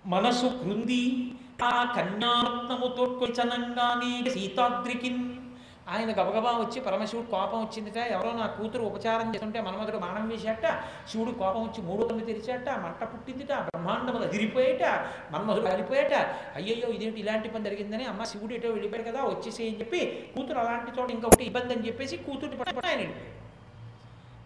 [0.05, 5.48] మనసు కృంది ఆ కన్యారత్నము చనంగానే సీతాద్రికిన్
[5.89, 10.65] ఆయన గబగబా వచ్చి పరమశివుడు కోపం వచ్చిందిట ఎవరో నా కూతురు ఉపచారం చేస్తుంటే మన్మధుడు మానం వేసేట
[11.11, 14.83] శివుడు కోపం వచ్చి మూడు కన్ను తెరిచేట మంట పుట్టిందిట బ్రహ్మాండములు అదిరిపోయేట
[15.31, 16.13] మన్మధుడు అదిరిపోయేట.
[16.55, 20.01] అయ్యయ్యో ఇదేంటి ఇలాంటి పని జరిగిందని అమ్మ శివుడు ఎటో వెళ్ళిపోయాడు కదా వచ్చేసి అని చెప్పి
[20.35, 23.01] కూతురు అలాంటి చోట ఇంకొకటి ఇబ్బంది అని చెప్పేసి కూతురు ఆయన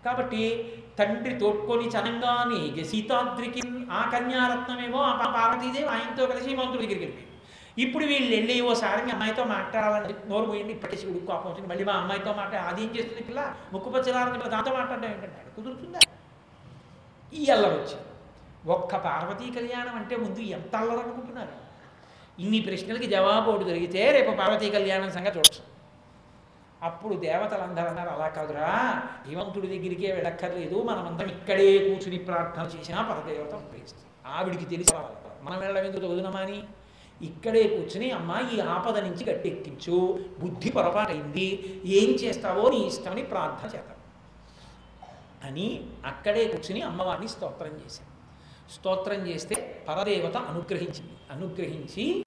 [0.06, 0.42] కాబట్టి
[0.98, 7.32] తండ్రి తోడ్కొని చనంగాని సీతాద్రికి ఆ కన్యారత్నమేమో ఆ పార్వతీదేవి ఆయనతో కలిసి మంత్రుడి దగ్గరికి వెళ్ళిపోయింది
[7.78, 11.70] ఇప్పుడు వీళ్ళు వెళ్ళి ఓసారి మీ అమ్మాయితో మాట్లాడాలని నోరు పోయింది ఇప్పటికే శివుడు కోపం వచ్చింది.
[11.70, 13.56] మళ్ళీ మా అమ్మాయితో మాట్లాడి అది ఏం చేస్తుంది పిల్ల?
[13.74, 16.00] ముక్కు పచ్చలారని పిల్ల దాంతో మాట్లాడడం ఏంటంటే కుదురుతుందా?
[17.34, 18.08] ఈ అల్లరి వచ్చింది.
[18.72, 21.56] ఒక్క పార్వతీ కళ్యాణం అంటే ముందు ఎంత అల్లరనుకుంటున్నారు?
[22.40, 25.64] ఇన్ని ప్రశ్నలకి జవాబు ఒకటి దొరికితే రేపు పార్వతీ కళ్యాణం సంగతి చూడచ్చు.
[26.84, 28.70] అప్పుడు దేవతలందరూ అన్నారు అలా కాదురా
[29.28, 30.84] హిమంతుడి దగ్గరికే వెళ్ళక్కర్లేదు.
[30.84, 34.10] మనమందరం ఇక్కడే కూర్చుని ప్రార్థన చేసినా పరదేవత ఉపయోగిస్తుంది.
[34.28, 34.96] ఆవిడికి తెలిసి
[35.42, 36.64] మనం వెళ్ళడం ఎందుకు అని?
[37.24, 40.20] ఇక్కడే కూర్చుని అమ్మ ఈ ఆపద నుంచి గట్టెక్కించు.
[40.40, 41.82] బుద్ధి పొరపాటైంది.
[41.86, 43.98] ఏం చేస్తావో నీ ఇష్టమని ప్రార్థన చేద్దాం.
[45.44, 48.14] అని అక్కడే కూర్చుని అమ్మవారిని స్తోత్రం చేశాను
[48.72, 51.14] స్తోత్రం చేస్తే పరదేవత అనుగ్రహించింది.
[51.32, 52.24] అనుగ్రహించి